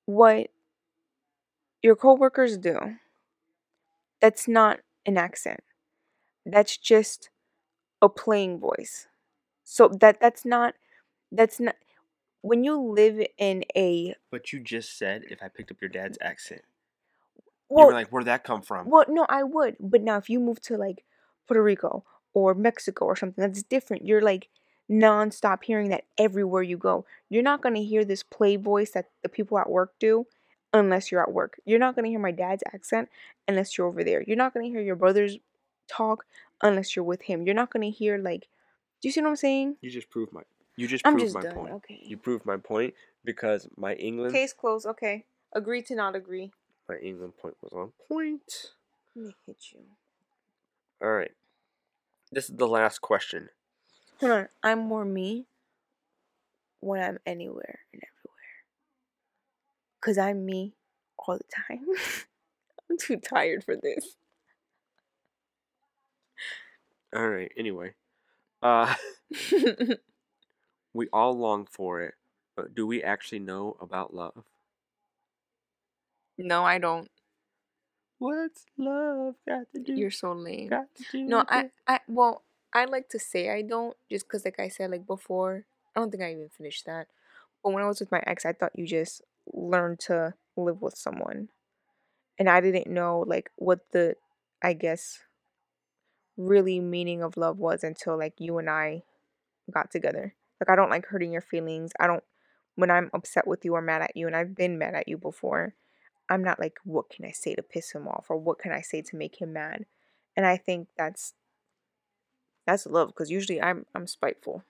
What 0.05 0.47
your 1.83 1.95
coworkers 1.95 2.57
do, 2.57 2.97
that's 4.19 4.47
not 4.47 4.79
an 5.05 5.17
accent. 5.17 5.61
That's 6.45 6.75
just 6.77 7.29
a 8.01 8.09
playing 8.09 8.59
voice. 8.59 9.07
So 9.63 9.87
that 9.89 10.19
that's 10.19 10.43
not 10.43 10.73
that's 11.31 11.59
not 11.59 11.75
when 12.41 12.63
you 12.63 12.79
live 12.79 13.25
in 13.37 13.63
a 13.75 14.15
But 14.29 14.51
you 14.51 14.59
just 14.59 14.97
said 14.97 15.23
if 15.29 15.41
I 15.41 15.47
picked 15.47 15.71
up 15.71 15.81
your 15.81 15.89
dad's 15.89 16.17
accent, 16.21 16.61
you 17.37 17.43
well, 17.69 17.87
were 17.87 17.93
like, 17.93 18.09
"Where'd 18.09 18.25
that 18.25 18.43
come 18.43 18.61
from?" 18.61 18.89
well, 18.89 19.05
no, 19.07 19.25
I 19.29 19.43
would. 19.43 19.77
But 19.79 20.01
now 20.01 20.17
if 20.17 20.29
you 20.29 20.39
move 20.39 20.61
to 20.63 20.77
like 20.77 21.03
Puerto 21.47 21.63
Rico 21.63 22.03
or 22.33 22.53
Mexico 22.53 23.05
or 23.05 23.15
something, 23.15 23.41
that's 23.41 23.63
different. 23.63 24.05
You're 24.05 24.21
like 24.21 24.49
nonstop 24.89 25.63
hearing 25.63 25.89
that 25.89 26.05
everywhere 26.17 26.63
you 26.63 26.77
go. 26.77 27.05
You're 27.29 27.43
not 27.43 27.61
gonna 27.61 27.79
hear 27.81 28.03
this 28.03 28.23
play 28.23 28.55
voice 28.55 28.91
that 28.91 29.09
the 29.21 29.29
people 29.29 29.57
at 29.57 29.69
work 29.69 29.93
do 29.99 30.27
unless 30.73 31.11
you're 31.11 31.21
at 31.21 31.31
work. 31.31 31.59
You're 31.65 31.79
not 31.79 31.95
gonna 31.95 32.09
hear 32.09 32.19
my 32.19 32.31
dad's 32.31 32.63
accent 32.73 33.09
unless 33.47 33.77
you're 33.77 33.87
over 33.87 34.03
there. 34.03 34.23
You're 34.25 34.37
not 34.37 34.53
gonna 34.53 34.67
hear 34.67 34.81
your 34.81 34.95
brother's 34.95 35.37
talk 35.87 36.25
unless 36.61 36.95
you're 36.95 37.05
with 37.05 37.21
him. 37.23 37.45
You're 37.45 37.55
not 37.55 37.71
gonna 37.71 37.89
hear 37.89 38.17
like 38.17 38.47
do 39.01 39.07
you 39.07 39.11
see 39.11 39.21
what 39.21 39.29
I'm 39.29 39.35
saying? 39.35 39.77
You 39.81 39.89
just 39.89 40.09
proved 40.09 40.31
my. 40.31 40.41
You 40.75 40.87
just 40.87 41.05
I'm 41.05 41.13
proved 41.13 41.25
just 41.25 41.35
my 41.35 41.41
done. 41.41 41.53
point. 41.53 41.73
Okay. 41.73 41.99
You 42.03 42.17
proved 42.17 42.45
my 42.45 42.57
point 42.57 42.93
because 43.23 43.67
my 43.77 43.93
England 43.95 44.33
Case 44.33 44.53
closed. 44.53 44.85
Okay. 44.85 45.25
Agree 45.53 45.81
to 45.83 45.95
not 45.95 46.15
agree. 46.15 46.51
my 46.87 46.95
England 46.97 47.33
point 47.37 47.55
was 47.61 47.73
on 47.73 47.91
point. 48.07 48.71
Let 49.15 49.25
me 49.25 49.35
hit 49.45 49.57
you. 49.73 49.79
All 51.01 51.11
right. 51.11 51.31
This 52.31 52.49
is 52.49 52.55
the 52.55 52.67
last 52.67 53.01
question. 53.01 53.49
Hold 54.19 54.31
on. 54.31 54.47
I'm 54.63 54.79
more 54.79 55.03
me 55.03 55.45
when 56.79 57.01
I'm 57.01 57.19
anywhere 57.25 57.79
and 57.93 58.01
everywhere. 58.01 58.37
Cause 59.99 60.17
I'm 60.17 60.45
me 60.45 60.73
all 61.17 61.37
the 61.37 61.43
time. 61.67 61.85
I'm 62.89 62.97
too 62.97 63.17
tired 63.17 63.63
for 63.63 63.75
this. 63.75 64.15
All 67.13 67.27
right. 67.27 67.51
Anyway, 67.57 67.93
uh, 68.63 68.95
we 70.93 71.07
all 71.13 71.37
long 71.37 71.65
for 71.65 72.01
it, 72.01 72.15
but 72.55 72.75
do 72.75 72.85
we 72.87 73.01
actually 73.03 73.39
know 73.39 73.77
about 73.79 74.13
love? 74.13 74.43
no, 76.37 76.63
I 76.63 76.77
don't. 76.77 77.09
What's 78.19 78.65
love 78.77 79.35
got 79.47 79.71
to 79.73 79.79
do? 79.79 79.93
You're 79.93 80.11
so 80.11 80.31
lame. 80.33 80.69
got 80.69 80.93
to 80.95 81.03
do 81.11 81.23
No, 81.23 81.43
I? 81.49 81.69
I, 81.87 81.99
well, 82.07 82.43
I 82.73 82.85
like 82.85 83.09
to 83.09 83.19
say 83.19 83.49
I 83.49 83.61
don't, 83.63 83.97
just 84.09 84.27
because, 84.27 84.45
like 84.45 84.59
I 84.59 84.67
said, 84.69 84.91
like 84.91 85.07
before, 85.07 85.65
I 85.95 85.99
don't 85.99 86.11
think 86.11 86.23
I 86.23 86.31
even 86.31 86.49
finished 86.49 86.85
that. 86.85 87.07
But 87.63 87.73
when 87.73 87.83
I 87.83 87.87
was 87.87 87.99
with 87.99 88.11
my 88.11 88.23
ex, 88.25 88.45
I 88.45 88.53
thought 88.53 88.77
you 88.77 88.85
just 88.85 89.21
learned 89.51 89.99
to 90.01 90.35
live 90.55 90.81
with 90.81 90.95
someone. 90.95 91.49
And 92.37 92.49
I 92.49 92.61
didn't 92.61 92.87
know, 92.87 93.23
like, 93.27 93.51
what 93.55 93.91
the, 93.91 94.15
I 94.63 94.73
guess, 94.73 95.19
really 96.37 96.79
meaning 96.79 97.21
of 97.21 97.37
love 97.37 97.57
was 97.59 97.83
until, 97.83 98.17
like, 98.17 98.33
you 98.39 98.57
and 98.57 98.69
I 98.69 99.03
got 99.71 99.91
together. 99.91 100.35
Like, 100.61 100.69
I 100.69 100.75
don't 100.75 100.91
like 100.91 101.07
hurting 101.07 101.33
your 101.33 101.41
feelings. 101.41 101.91
I 101.99 102.07
don't, 102.07 102.23
when 102.75 102.91
I'm 102.91 103.09
upset 103.13 103.47
with 103.47 103.65
you 103.65 103.73
or 103.75 103.81
mad 103.81 104.03
at 104.03 104.15
you, 104.15 104.27
and 104.27 104.35
I've 104.35 104.55
been 104.55 104.77
mad 104.77 104.95
at 104.95 105.07
you 105.07 105.17
before, 105.17 105.75
I'm 106.29 106.43
not 106.43 106.59
like, 106.59 106.77
what 106.85 107.09
can 107.09 107.25
I 107.25 107.31
say 107.31 107.55
to 107.55 107.63
piss 107.63 107.91
him 107.91 108.07
off? 108.07 108.27
Or 108.29 108.37
what 108.37 108.59
can 108.59 108.71
I 108.71 108.81
say 108.81 109.01
to 109.01 109.17
make 109.17 109.41
him 109.41 109.51
mad? 109.53 109.85
And 110.37 110.45
I 110.45 110.55
think 110.55 110.87
that's 110.97 111.33
that's 112.65 112.85
love 112.85 113.09
because 113.09 113.31
usually 113.31 113.61
I'm 113.61 113.85
I'm 113.93 114.07
spiteful. 114.07 114.63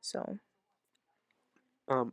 So 0.00 0.38
Um, 1.88 2.12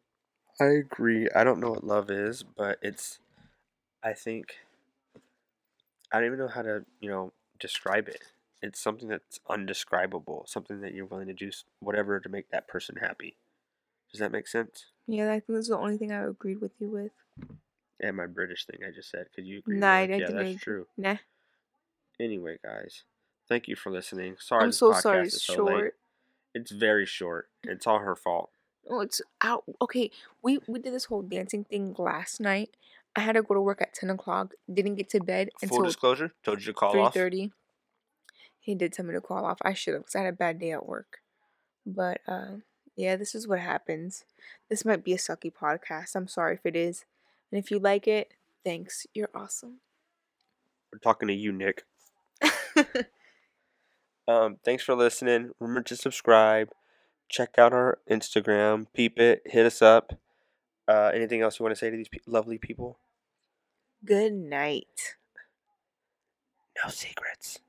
I 0.59 0.65
agree. 0.65 1.29
I 1.35 1.43
don't 1.43 1.59
know 1.59 1.69
what 1.71 1.83
love 1.83 2.09
is, 2.09 2.43
but 2.43 2.77
it's. 2.81 3.19
I 4.03 4.13
think. 4.13 4.57
I 6.11 6.17
don't 6.17 6.25
even 6.25 6.39
know 6.39 6.47
how 6.47 6.63
to, 6.63 6.85
you 6.99 7.09
know, 7.09 7.33
describe 7.59 8.07
it. 8.07 8.21
It's 8.61 8.79
something 8.79 9.07
that's 9.07 9.39
undescribable. 9.49 10.45
Something 10.47 10.81
that 10.81 10.93
you're 10.93 11.05
willing 11.05 11.27
to 11.27 11.33
do 11.33 11.49
whatever 11.79 12.19
to 12.19 12.29
make 12.29 12.49
that 12.51 12.67
person 12.67 12.97
happy. 13.01 13.37
Does 14.11 14.19
that 14.19 14.31
make 14.31 14.47
sense? 14.47 14.87
yeah, 15.07 15.31
I 15.31 15.39
think 15.39 15.57
that's 15.57 15.69
the 15.69 15.77
only 15.77 15.97
thing 15.97 16.11
I 16.11 16.23
agreed 16.23 16.61
with 16.61 16.71
you 16.79 16.87
with. 16.89 17.11
And 17.99 18.15
my 18.17 18.27
British 18.27 18.65
thing 18.65 18.79
I 18.87 18.91
just 18.91 19.09
said. 19.09 19.27
Could 19.35 19.45
you 19.45 19.59
agree? 19.59 19.77
Nah, 19.77 19.91
I 19.91 20.07
didn't 20.07 20.35
yeah, 20.35 20.43
that's 20.43 20.61
true. 20.63 20.87
Nah, 20.97 21.17
Anyway, 22.19 22.57
guys, 22.63 23.03
thank 23.47 23.67
you 23.67 23.75
for 23.75 23.91
listening. 23.91 24.35
Sorry, 24.39 24.63
I'm 24.63 24.71
so 24.71 24.91
podcast 24.91 25.01
sorry. 25.01 25.27
It's 25.27 25.43
so 25.43 25.55
short. 25.55 25.83
late. 25.83 25.91
It's 26.53 26.71
very 26.71 27.05
short. 27.05 27.49
It's 27.63 27.87
all 27.87 27.99
her 27.99 28.15
fault. 28.15 28.49
Oh, 28.89 28.99
it's 29.01 29.21
out. 29.41 29.63
Okay, 29.81 30.11
we 30.41 30.59
we 30.67 30.79
did 30.79 30.93
this 30.93 31.05
whole 31.05 31.21
dancing 31.21 31.63
thing 31.63 31.95
last 31.97 32.41
night. 32.41 32.71
I 33.15 33.21
had 33.21 33.33
to 33.33 33.41
go 33.43 33.53
to 33.53 33.61
work 33.61 33.81
at 33.81 33.93
ten 33.93 34.09
o'clock. 34.09 34.53
Didn't 34.71 34.95
get 34.95 35.09
to 35.09 35.19
bed 35.19 35.49
Full 35.59 35.69
until 35.69 35.83
disclosure, 35.83 36.33
told 36.43 36.59
you 36.59 36.67
to 36.67 36.73
call 36.73 36.91
three 36.91 37.01
off. 37.01 37.13
thirty. 37.13 37.51
He 38.59 38.75
did 38.75 38.93
tell 38.93 39.05
me 39.05 39.13
to 39.13 39.21
call 39.21 39.45
off. 39.45 39.59
I 39.61 39.73
should 39.73 39.93
have 39.93 40.03
because 40.03 40.15
I 40.15 40.23
had 40.23 40.33
a 40.33 40.37
bad 40.37 40.59
day 40.59 40.71
at 40.71 40.85
work. 40.85 41.19
But 41.85 42.21
uh, 42.27 42.57
yeah, 42.95 43.15
this 43.15 43.33
is 43.33 43.47
what 43.47 43.59
happens. 43.59 44.25
This 44.69 44.85
might 44.85 45.03
be 45.03 45.13
a 45.13 45.17
sucky 45.17 45.51
podcast. 45.51 46.15
I'm 46.15 46.27
sorry 46.27 46.55
if 46.55 46.65
it 46.65 46.75
is. 46.75 47.05
And 47.51 47.57
if 47.57 47.71
you 47.71 47.79
like 47.79 48.07
it, 48.07 48.33
thanks. 48.63 49.07
You're 49.13 49.29
awesome. 49.33 49.77
We're 50.91 50.99
talking 50.99 51.27
to 51.27 51.33
you, 51.33 51.51
Nick. 51.51 51.85
Um, 54.29 54.57
thanks 54.63 54.83
for 54.83 54.93
listening. 54.93 55.53
Remember 55.59 55.81
to 55.81 55.95
subscribe. 55.95 56.69
Check 57.29 57.55
out 57.57 57.73
our 57.73 57.97
Instagram. 58.07 58.85
Peep 58.93 59.19
it. 59.19 59.41
Hit 59.45 59.65
us 59.65 59.81
up. 59.81 60.19
Uh, 60.87 61.09
anything 61.11 61.41
else 61.41 61.57
you 61.57 61.63
want 61.63 61.75
to 61.75 61.79
say 61.79 61.89
to 61.89 61.97
these 61.97 62.09
pe- 62.09 62.19
lovely 62.27 62.59
people? 62.59 62.99
Good 64.05 64.33
night. 64.33 65.15
No 66.83 66.91
secrets. 66.91 67.59